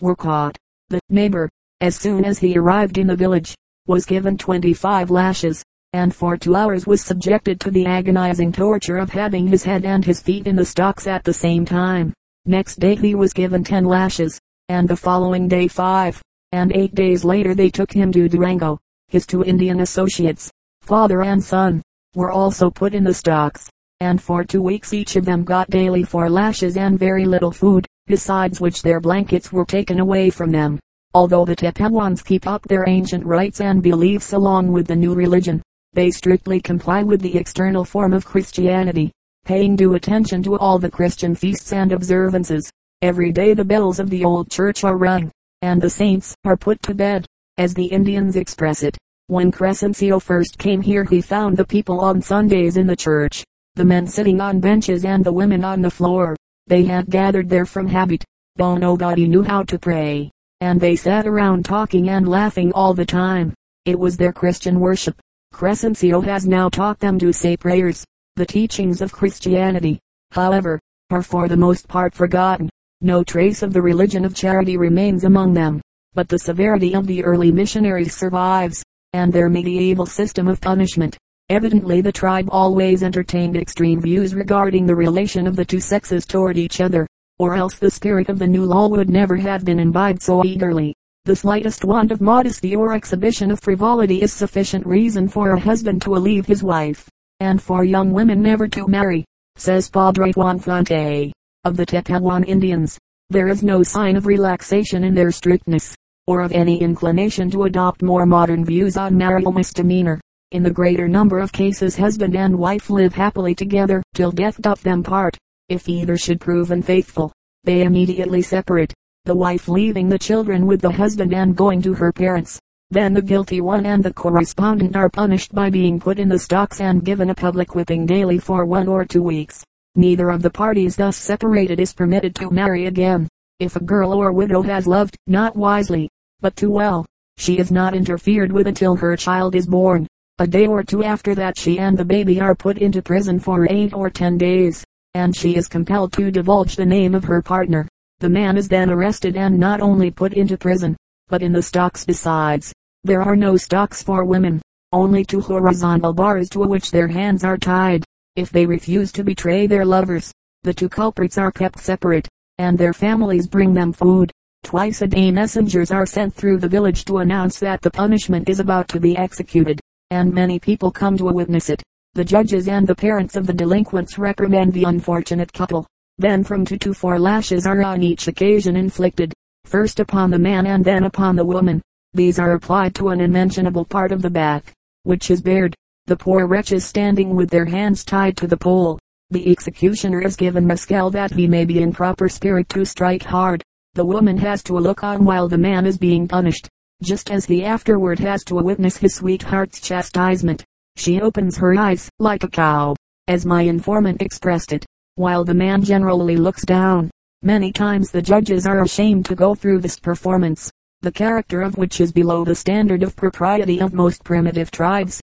were 0.00 0.14
caught. 0.14 0.56
The 0.90 1.00
neighbor, 1.08 1.48
as 1.80 1.96
soon 1.96 2.24
as 2.24 2.38
he 2.38 2.56
arrived 2.56 2.98
in 2.98 3.06
the 3.06 3.16
village, 3.16 3.56
was 3.86 4.04
given 4.06 4.36
25 4.36 5.10
lashes, 5.10 5.64
and 5.94 6.14
for 6.14 6.36
two 6.36 6.54
hours 6.54 6.86
was 6.86 7.02
subjected 7.02 7.58
to 7.60 7.70
the 7.70 7.86
agonizing 7.86 8.52
torture 8.52 8.98
of 8.98 9.10
having 9.10 9.48
his 9.48 9.64
head 9.64 9.84
and 9.84 10.04
his 10.04 10.20
feet 10.20 10.46
in 10.46 10.54
the 10.54 10.64
stocks 10.64 11.06
at 11.06 11.24
the 11.24 11.32
same 11.32 11.64
time. 11.64 12.12
Next 12.44 12.78
day 12.78 12.94
he 12.94 13.14
was 13.14 13.32
given 13.32 13.64
10 13.64 13.84
lashes, 13.84 14.38
and 14.72 14.88
the 14.88 14.96
following 14.96 15.48
day 15.48 15.68
5 15.68 16.22
and 16.52 16.72
eight 16.74 16.94
days 16.94 17.26
later 17.26 17.54
they 17.54 17.68
took 17.68 17.92
him 17.92 18.10
to 18.10 18.26
Durango. 18.26 18.78
His 19.08 19.26
two 19.26 19.44
Indian 19.44 19.80
associates, 19.80 20.50
father 20.80 21.22
and 21.22 21.44
son, 21.44 21.82
were 22.14 22.30
also 22.30 22.70
put 22.70 22.94
in 22.94 23.04
the 23.04 23.12
stocks, 23.12 23.68
and 24.00 24.20
for 24.20 24.44
two 24.44 24.62
weeks 24.62 24.94
each 24.94 25.16
of 25.16 25.26
them 25.26 25.44
got 25.44 25.68
daily 25.68 26.02
four 26.02 26.30
lashes 26.30 26.78
and 26.78 26.98
very 26.98 27.26
little 27.26 27.52
food, 27.52 27.86
besides 28.06 28.62
which 28.62 28.80
their 28.80 28.98
blankets 28.98 29.52
were 29.52 29.66
taken 29.66 30.00
away 30.00 30.30
from 30.30 30.50
them. 30.50 30.78
Although 31.12 31.44
the 31.44 31.56
Tepehuans 31.56 32.24
keep 32.24 32.46
up 32.46 32.62
their 32.62 32.88
ancient 32.88 33.26
rites 33.26 33.60
and 33.60 33.82
beliefs 33.82 34.32
along 34.32 34.72
with 34.72 34.86
the 34.86 34.96
new 34.96 35.14
religion, 35.14 35.62
they 35.92 36.10
strictly 36.10 36.60
comply 36.62 37.02
with 37.02 37.20
the 37.20 37.36
external 37.36 37.84
form 37.84 38.14
of 38.14 38.24
Christianity, 38.24 39.12
paying 39.44 39.76
due 39.76 39.94
attention 39.94 40.42
to 40.44 40.56
all 40.56 40.78
the 40.78 40.90
Christian 40.90 41.34
feasts 41.34 41.74
and 41.74 41.92
observances. 41.92 42.72
Every 43.02 43.32
day 43.32 43.52
the 43.52 43.64
bells 43.64 43.98
of 43.98 44.10
the 44.10 44.24
old 44.24 44.48
church 44.48 44.84
are 44.84 44.96
rung, 44.96 45.32
and 45.60 45.82
the 45.82 45.90
saints 45.90 46.36
are 46.44 46.56
put 46.56 46.80
to 46.82 46.94
bed, 46.94 47.26
as 47.58 47.74
the 47.74 47.86
Indians 47.86 48.36
express 48.36 48.84
it. 48.84 48.96
When 49.26 49.50
Crescencio 49.50 50.22
first 50.22 50.56
came 50.56 50.80
here 50.80 51.02
he 51.02 51.20
found 51.20 51.56
the 51.56 51.66
people 51.66 51.98
on 51.98 52.22
Sundays 52.22 52.76
in 52.76 52.86
the 52.86 52.94
church, 52.94 53.42
the 53.74 53.84
men 53.84 54.06
sitting 54.06 54.40
on 54.40 54.60
benches 54.60 55.04
and 55.04 55.24
the 55.24 55.32
women 55.32 55.64
on 55.64 55.82
the 55.82 55.90
floor. 55.90 56.36
They 56.68 56.84
had 56.84 57.10
gathered 57.10 57.48
there 57.48 57.66
from 57.66 57.88
habit, 57.88 58.24
though 58.54 58.76
nobody 58.76 59.26
knew 59.26 59.42
how 59.42 59.64
to 59.64 59.80
pray, 59.80 60.30
and 60.60 60.80
they 60.80 60.94
sat 60.94 61.26
around 61.26 61.64
talking 61.64 62.08
and 62.08 62.28
laughing 62.28 62.70
all 62.72 62.94
the 62.94 63.04
time. 63.04 63.52
It 63.84 63.98
was 63.98 64.16
their 64.16 64.32
Christian 64.32 64.78
worship. 64.78 65.18
Crescencio 65.52 66.20
has 66.24 66.46
now 66.46 66.68
taught 66.68 67.00
them 67.00 67.18
to 67.18 67.32
say 67.32 67.56
prayers. 67.56 68.04
The 68.36 68.46
teachings 68.46 69.02
of 69.02 69.10
Christianity, 69.10 69.98
however, 70.30 70.78
are 71.10 71.22
for 71.22 71.48
the 71.48 71.56
most 71.56 71.88
part 71.88 72.14
forgotten. 72.14 72.70
No 73.04 73.24
trace 73.24 73.64
of 73.64 73.72
the 73.72 73.82
religion 73.82 74.24
of 74.24 74.32
charity 74.32 74.76
remains 74.76 75.24
among 75.24 75.54
them, 75.54 75.80
but 76.14 76.28
the 76.28 76.38
severity 76.38 76.94
of 76.94 77.08
the 77.08 77.24
early 77.24 77.50
missionaries 77.50 78.14
survives, 78.14 78.80
and 79.12 79.32
their 79.32 79.48
medieval 79.48 80.06
system 80.06 80.46
of 80.46 80.60
punishment. 80.60 81.18
Evidently 81.48 82.00
the 82.00 82.12
tribe 82.12 82.48
always 82.52 83.02
entertained 83.02 83.56
extreme 83.56 84.00
views 84.00 84.36
regarding 84.36 84.86
the 84.86 84.94
relation 84.94 85.48
of 85.48 85.56
the 85.56 85.64
two 85.64 85.80
sexes 85.80 86.24
toward 86.24 86.56
each 86.56 86.80
other, 86.80 87.04
or 87.40 87.56
else 87.56 87.74
the 87.74 87.90
spirit 87.90 88.28
of 88.28 88.38
the 88.38 88.46
new 88.46 88.64
law 88.64 88.86
would 88.86 89.10
never 89.10 89.34
have 89.34 89.64
been 89.64 89.80
imbibed 89.80 90.22
so 90.22 90.44
eagerly. 90.44 90.94
The 91.24 91.34
slightest 91.34 91.84
want 91.84 92.12
of 92.12 92.20
modesty 92.20 92.76
or 92.76 92.92
exhibition 92.92 93.50
of 93.50 93.58
frivolity 93.58 94.22
is 94.22 94.32
sufficient 94.32 94.86
reason 94.86 95.26
for 95.26 95.50
a 95.50 95.58
husband 95.58 96.02
to 96.02 96.12
leave 96.12 96.46
his 96.46 96.62
wife, 96.62 97.08
and 97.40 97.60
for 97.60 97.82
young 97.82 98.12
women 98.12 98.40
never 98.40 98.68
to 98.68 98.86
marry, 98.86 99.24
says 99.56 99.90
Padre 99.90 100.30
Juan 100.34 100.60
Fonte 100.60 101.32
of 101.64 101.76
the 101.76 101.86
Tepehuan 101.86 102.44
Indians. 102.44 102.98
There 103.30 103.46
is 103.46 103.62
no 103.62 103.84
sign 103.84 104.16
of 104.16 104.26
relaxation 104.26 105.04
in 105.04 105.14
their 105.14 105.30
strictness, 105.30 105.94
or 106.26 106.40
of 106.40 106.50
any 106.50 106.80
inclination 106.80 107.50
to 107.52 107.64
adopt 107.64 108.02
more 108.02 108.26
modern 108.26 108.64
views 108.64 108.96
on 108.96 109.16
marital 109.16 109.52
misdemeanor. 109.52 110.20
In 110.50 110.64
the 110.64 110.70
greater 110.72 111.06
number 111.06 111.38
of 111.38 111.52
cases 111.52 111.96
husband 111.96 112.34
and 112.34 112.58
wife 112.58 112.90
live 112.90 113.14
happily 113.14 113.54
together 113.54 114.02
till 114.12 114.32
death 114.32 114.60
doth 114.60 114.82
them 114.82 115.04
part. 115.04 115.38
If 115.68 115.88
either 115.88 116.16
should 116.16 116.40
prove 116.40 116.72
unfaithful, 116.72 117.32
they 117.62 117.82
immediately 117.82 118.42
separate, 118.42 118.92
the 119.24 119.36
wife 119.36 119.68
leaving 119.68 120.08
the 120.08 120.18
children 120.18 120.66
with 120.66 120.80
the 120.80 120.90
husband 120.90 121.32
and 121.32 121.56
going 121.56 121.80
to 121.82 121.94
her 121.94 122.12
parents. 122.12 122.58
Then 122.90 123.14
the 123.14 123.22
guilty 123.22 123.60
one 123.60 123.86
and 123.86 124.02
the 124.02 124.12
correspondent 124.12 124.96
are 124.96 125.08
punished 125.08 125.54
by 125.54 125.70
being 125.70 126.00
put 126.00 126.18
in 126.18 126.28
the 126.28 126.40
stocks 126.40 126.80
and 126.80 127.04
given 127.04 127.30
a 127.30 127.34
public 127.36 127.76
whipping 127.76 128.04
daily 128.04 128.38
for 128.38 128.64
one 128.64 128.88
or 128.88 129.04
two 129.04 129.22
weeks. 129.22 129.62
Neither 129.94 130.30
of 130.30 130.40
the 130.40 130.50
parties 130.50 130.96
thus 130.96 131.18
separated 131.18 131.78
is 131.78 131.92
permitted 131.92 132.34
to 132.36 132.50
marry 132.50 132.86
again. 132.86 133.28
If 133.60 133.76
a 133.76 133.84
girl 133.84 134.12
or 134.12 134.32
widow 134.32 134.62
has 134.62 134.86
loved, 134.86 135.16
not 135.26 135.54
wisely, 135.54 136.08
but 136.40 136.56
too 136.56 136.70
well, 136.70 137.04
she 137.36 137.58
is 137.58 137.70
not 137.70 137.94
interfered 137.94 138.52
with 138.52 138.66
until 138.66 138.96
her 138.96 139.16
child 139.16 139.54
is 139.54 139.66
born. 139.66 140.06
A 140.38 140.46
day 140.46 140.66
or 140.66 140.82
two 140.82 141.04
after 141.04 141.34
that 141.34 141.58
she 141.58 141.78
and 141.78 141.96
the 141.96 142.04
baby 142.04 142.40
are 142.40 142.54
put 142.54 142.78
into 142.78 143.02
prison 143.02 143.38
for 143.38 143.70
eight 143.70 143.92
or 143.92 144.08
ten 144.08 144.38
days, 144.38 144.82
and 145.14 145.36
she 145.36 145.56
is 145.56 145.68
compelled 145.68 146.12
to 146.14 146.30
divulge 146.30 146.74
the 146.74 146.86
name 146.86 147.14
of 147.14 147.24
her 147.24 147.42
partner. 147.42 147.86
The 148.20 148.30
man 148.30 148.56
is 148.56 148.68
then 148.68 148.88
arrested 148.88 149.36
and 149.36 149.58
not 149.58 149.82
only 149.82 150.10
put 150.10 150.32
into 150.32 150.56
prison, 150.56 150.96
but 151.28 151.42
in 151.42 151.52
the 151.52 151.62
stocks 151.62 152.06
besides. 152.06 152.72
There 153.04 153.22
are 153.22 153.36
no 153.36 153.56
stocks 153.58 154.02
for 154.02 154.24
women, 154.24 154.62
only 154.92 155.24
two 155.24 155.40
horizontal 155.40 156.14
bars 156.14 156.48
to 156.50 156.60
which 156.60 156.90
their 156.90 157.08
hands 157.08 157.44
are 157.44 157.58
tied. 157.58 158.04
If 158.34 158.48
they 158.48 158.64
refuse 158.64 159.12
to 159.12 159.24
betray 159.24 159.66
their 159.66 159.84
lovers, 159.84 160.32
the 160.62 160.72
two 160.72 160.88
culprits 160.88 161.36
are 161.36 161.52
kept 161.52 161.78
separate, 161.78 162.26
and 162.56 162.78
their 162.78 162.94
families 162.94 163.46
bring 163.46 163.74
them 163.74 163.92
food. 163.92 164.32
Twice 164.64 165.02
a 165.02 165.06
day 165.06 165.30
messengers 165.30 165.90
are 165.90 166.06
sent 166.06 166.32
through 166.32 166.56
the 166.58 166.68
village 166.68 167.04
to 167.04 167.18
announce 167.18 167.58
that 167.58 167.82
the 167.82 167.90
punishment 167.90 168.48
is 168.48 168.58
about 168.58 168.88
to 168.88 169.00
be 169.00 169.18
executed, 169.18 169.80
and 170.10 170.32
many 170.32 170.58
people 170.58 170.90
come 170.90 171.18
to 171.18 171.24
witness 171.24 171.68
it. 171.68 171.82
The 172.14 172.24
judges 172.24 172.68
and 172.68 172.86
the 172.86 172.94
parents 172.94 173.36
of 173.36 173.46
the 173.46 173.52
delinquents 173.52 174.16
reprimand 174.16 174.72
the 174.72 174.84
unfortunate 174.84 175.52
couple. 175.52 175.86
Then 176.16 176.42
from 176.42 176.64
two 176.64 176.78
to 176.78 176.94
four 176.94 177.18
lashes 177.18 177.66
are 177.66 177.82
on 177.82 178.02
each 178.02 178.28
occasion 178.28 178.76
inflicted, 178.76 179.34
first 179.66 180.00
upon 180.00 180.30
the 180.30 180.38
man 180.38 180.66
and 180.66 180.82
then 180.82 181.04
upon 181.04 181.36
the 181.36 181.44
woman. 181.44 181.82
These 182.14 182.38
are 182.38 182.52
applied 182.52 182.94
to 182.94 183.10
an 183.10 183.20
unmentionable 183.20 183.84
part 183.84 184.10
of 184.10 184.22
the 184.22 184.30
back, 184.30 184.72
which 185.02 185.30
is 185.30 185.42
bared 185.42 185.74
the 186.06 186.16
poor 186.16 186.46
wretches 186.46 186.84
standing 186.84 187.36
with 187.36 187.48
their 187.48 187.64
hands 187.64 188.04
tied 188.04 188.36
to 188.36 188.48
the 188.48 188.56
pole. 188.56 188.98
The 189.30 189.50
executioner 189.50 190.20
is 190.20 190.34
given 190.34 190.66
mescal 190.66 191.10
that 191.10 191.32
he 191.32 191.46
may 191.46 191.64
be 191.64 191.80
in 191.80 191.92
proper 191.92 192.28
spirit 192.28 192.68
to 192.70 192.84
strike 192.84 193.22
hard. 193.22 193.62
The 193.94 194.04
woman 194.04 194.36
has 194.38 194.62
to 194.64 194.76
look 194.76 195.04
on 195.04 195.24
while 195.24 195.48
the 195.48 195.58
man 195.58 195.86
is 195.86 195.96
being 195.96 196.26
punished, 196.26 196.68
just 197.02 197.30
as 197.30 197.44
he 197.44 197.64
afterward 197.64 198.18
has 198.18 198.42
to 198.44 198.56
witness 198.56 198.96
his 198.96 199.14
sweetheart's 199.14 199.80
chastisement. 199.80 200.64
She 200.96 201.20
opens 201.20 201.56
her 201.56 201.74
eyes 201.76 202.10
like 202.18 202.42
a 202.42 202.48
cow, 202.48 202.96
as 203.28 203.46
my 203.46 203.62
informant 203.62 204.22
expressed 204.22 204.72
it, 204.72 204.84
while 205.14 205.44
the 205.44 205.54
man 205.54 205.82
generally 205.82 206.36
looks 206.36 206.64
down. 206.64 207.10
Many 207.42 207.70
times 207.70 208.10
the 208.10 208.22
judges 208.22 208.66
are 208.66 208.82
ashamed 208.82 209.26
to 209.26 209.34
go 209.34 209.54
through 209.54 209.78
this 209.78 209.98
performance, 209.98 210.70
the 211.00 211.12
character 211.12 211.62
of 211.62 211.78
which 211.78 212.00
is 212.00 212.12
below 212.12 212.44
the 212.44 212.54
standard 212.54 213.02
of 213.02 213.16
propriety 213.16 213.80
of 213.80 213.94
most 213.94 214.24
primitive 214.24 214.70
tribes, 214.70 215.20